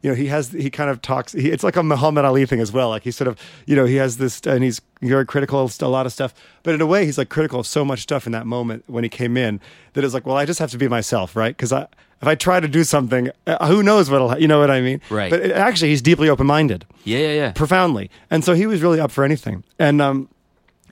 [0.03, 2.61] you know he has he kind of talks he, it's like a muhammad ali thing
[2.61, 5.61] as well like he's sort of you know he has this and he's very critical
[5.65, 8.01] of a lot of stuff but in a way he's like critical of so much
[8.03, 9.61] stuff in that moment when he came in
[9.95, 11.87] that it's like well i just have to be myself right because i
[12.23, 15.01] if i try to do something uh, who knows what'll you know what i mean
[15.11, 15.31] Right.
[15.31, 17.53] but it, actually he's deeply open-minded Yeah, yeah, yeah.
[17.53, 18.11] profoundly.
[18.31, 19.63] And so he was really up for anything.
[19.79, 20.29] And um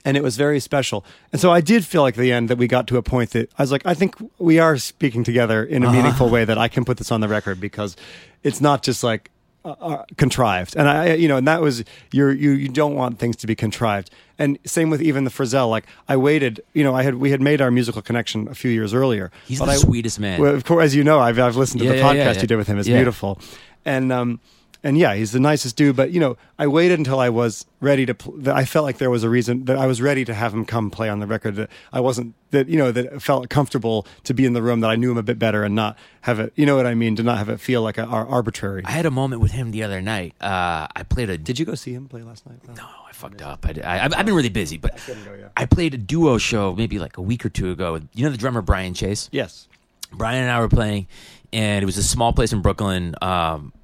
[0.05, 1.05] and it was very special.
[1.31, 3.31] And so I did feel like at the end that we got to a point
[3.31, 5.95] that I was like, I think we are speaking together in a Uh-huh.
[5.95, 7.95] meaningful way that I can put this on the record because
[8.43, 9.29] it's not just like
[9.65, 10.75] uh, uh, contrived.
[10.75, 13.55] And I, you know, and that was you're, you you don't want things to be
[13.55, 14.09] contrived.
[14.37, 15.69] And same with even the Frisell.
[15.69, 18.71] Like I waited, you know, I had we had made our musical connection a few
[18.71, 19.31] years earlier.
[19.47, 20.41] He's the I- sweetest man.
[20.41, 22.41] Well, of course, as you know, I've I've listened to Yeah, the yeah, podcast yeah,
[22.41, 22.77] you did with him.
[22.77, 23.39] It's beautiful,
[23.85, 24.41] and um,
[24.83, 25.95] and yeah, he's the nicest dude.
[25.95, 28.13] But you know, I waited until I was ready to.
[28.13, 30.53] Pl- that I felt like there was a reason that I was ready to have
[30.53, 31.55] him come play on the record.
[31.55, 34.81] That I wasn't that you know that felt comfortable to be in the room.
[34.81, 36.51] That I knew him a bit better and not have it.
[36.55, 37.15] You know what I mean?
[37.15, 38.83] To not have it feel like a, ar- arbitrary.
[38.85, 40.33] I had a moment with him the other night.
[40.41, 41.37] Uh, I played a.
[41.37, 42.59] did you go see him play last night?
[42.75, 43.65] No, I fucked up.
[43.65, 45.47] I, I, I've been really busy, but couldn't go, yeah.
[45.55, 47.93] I played a duo show maybe like a week or two ago.
[47.93, 49.29] with You know the drummer Brian Chase.
[49.31, 49.67] Yes.
[50.11, 51.07] Brian and I were playing,
[51.51, 53.15] and it was a small place in Brooklyn.
[53.21, 53.82] Um, I-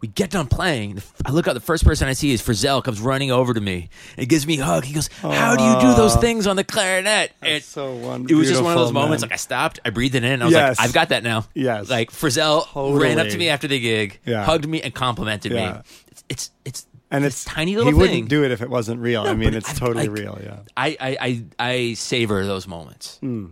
[0.00, 1.02] we get done playing.
[1.26, 1.52] I look out.
[1.54, 4.58] The first person I see is Frisell comes running over to me and gives me
[4.58, 4.84] a hug.
[4.84, 8.34] He goes, "How do you do those things on the clarinet?" And so won- It
[8.34, 9.22] was just one of those moments.
[9.22, 9.28] man.
[9.30, 10.32] Like I stopped, I breathed it in.
[10.32, 10.78] And I was Yes.
[10.78, 11.90] like, "I've got that now." Yes.
[11.90, 12.66] Like Frisell
[13.00, 14.44] ran up to me after the gig, Yeah.
[14.44, 15.72] hugged me, and complimented Yeah.
[15.72, 15.78] me.
[16.10, 18.00] It's it's, it's And it's tiny little He thing.
[18.00, 19.22] wouldn't do it if it wasn't real.
[19.22, 20.38] I mean, it's I- totally like- real.
[20.42, 20.56] Yeah.
[20.76, 23.18] I, I I I savor those moments.
[23.22, 23.50] Mm.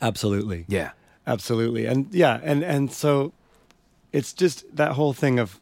[0.00, 0.64] Absolutely.
[0.68, 0.90] Yeah.
[1.26, 3.34] absolutely and yeah and and so
[4.12, 5.60] it's just that whole thing of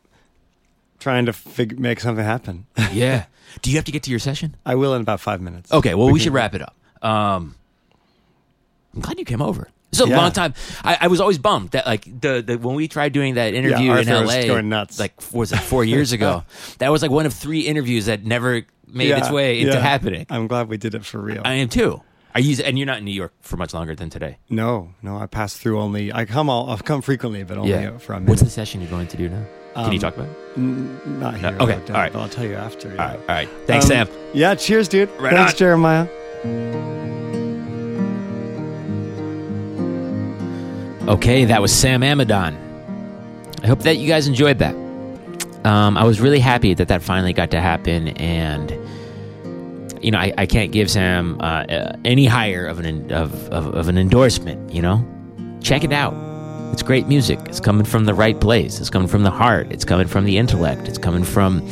[0.99, 3.27] trying to fig- make something happen Yeah.
[3.63, 4.57] Do you have to get to your session?
[4.67, 6.75] i will in about five minutes Okay, well, we, can- should wrap it up.
[7.03, 7.55] Um,
[8.95, 9.69] I'm glad you came over.
[9.93, 10.17] It's a Yeah.
[10.17, 10.55] long time.
[10.85, 13.93] I, I was always bummed that like the, the when we tried doing that interview
[13.93, 14.47] in Arthur was L.A.
[14.47, 14.99] going nuts.
[14.99, 16.45] Like was it four years ago?
[16.79, 19.81] that was like one of three interviews that never made its way into yeah.
[19.81, 20.25] happening.
[20.31, 22.03] i'm glad we did it for real I am too.
[22.37, 22.63] Are you?
[22.63, 24.37] And you're not in New York for much longer than today.
[24.51, 27.97] no no i pass through only i come all i've come frequently but only Yeah.
[27.97, 29.45] for a minute What's the session you're going to do now?
[29.75, 30.37] Can you Um, talk about it?
[30.59, 32.13] N- not here okay, all right.
[32.13, 33.03] but i'll tell you after yeah.
[33.03, 33.19] All right.
[33.21, 33.49] All right.
[33.67, 34.09] Thanks, Um, Sam.
[34.35, 35.59] yeah cheers dude Right thanks on.
[35.59, 36.07] jeremiah
[41.09, 42.57] Okay, that was Sam Amidon.
[43.63, 44.75] I hope that you guys enjoyed that.
[45.65, 48.77] Um, I was really happy that that finally got to happen, and
[50.07, 53.75] you know, I, I can't give Sam uh, uh, any higher of an of, of,
[53.75, 54.73] of an endorsement.
[54.73, 55.05] You know,
[55.61, 56.15] check it out.
[56.73, 57.41] It's great music.
[57.47, 58.79] It's coming from the right place.
[58.79, 59.73] It's coming from the heart.
[59.73, 60.87] It's coming from the intellect.
[60.87, 61.69] It's coming from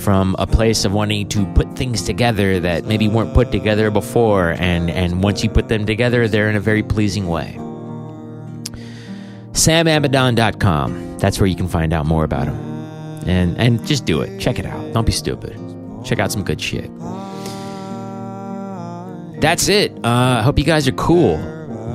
[0.00, 4.56] from a place of wanting to put things together that maybe weren't put together before,
[4.58, 7.56] and and once you put them together, they're in a very pleasing way
[9.52, 11.18] samamidon.com.
[11.18, 12.54] That's where you can find out more about him.
[13.28, 14.40] And and just do it.
[14.40, 14.94] Check it out.
[14.94, 15.56] Don't be stupid.
[16.04, 16.90] Check out some good shit.
[19.40, 19.92] That's it.
[20.04, 21.36] Uh, I hope you guys are cool.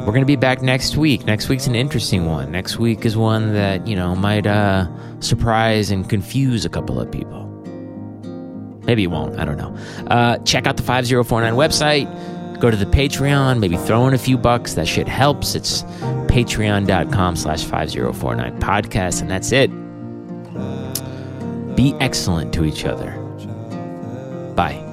[0.06, 1.26] We're gonna be back next week.
[1.26, 2.52] Next week's an interesting one.
[2.52, 4.88] Next week is one that you know might uh,
[5.20, 7.44] surprise and confuse a couple of people.
[8.86, 9.40] Maybe it won't.
[9.40, 9.76] I don't know.
[10.08, 12.60] Uh, check out the 5049 website.
[12.60, 13.60] Go to the Patreon.
[13.60, 14.76] Maybe throw in a few bucks.
[14.76, 15.56] That shit helps.
[15.56, 15.82] It's
[16.28, 19.22] patreon.com slash 5049 podcast.
[19.22, 19.72] And that's it.
[21.76, 23.12] Be excellent to each other.
[24.56, 24.85] Bye.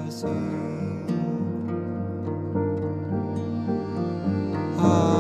[4.83, 5.12] heart.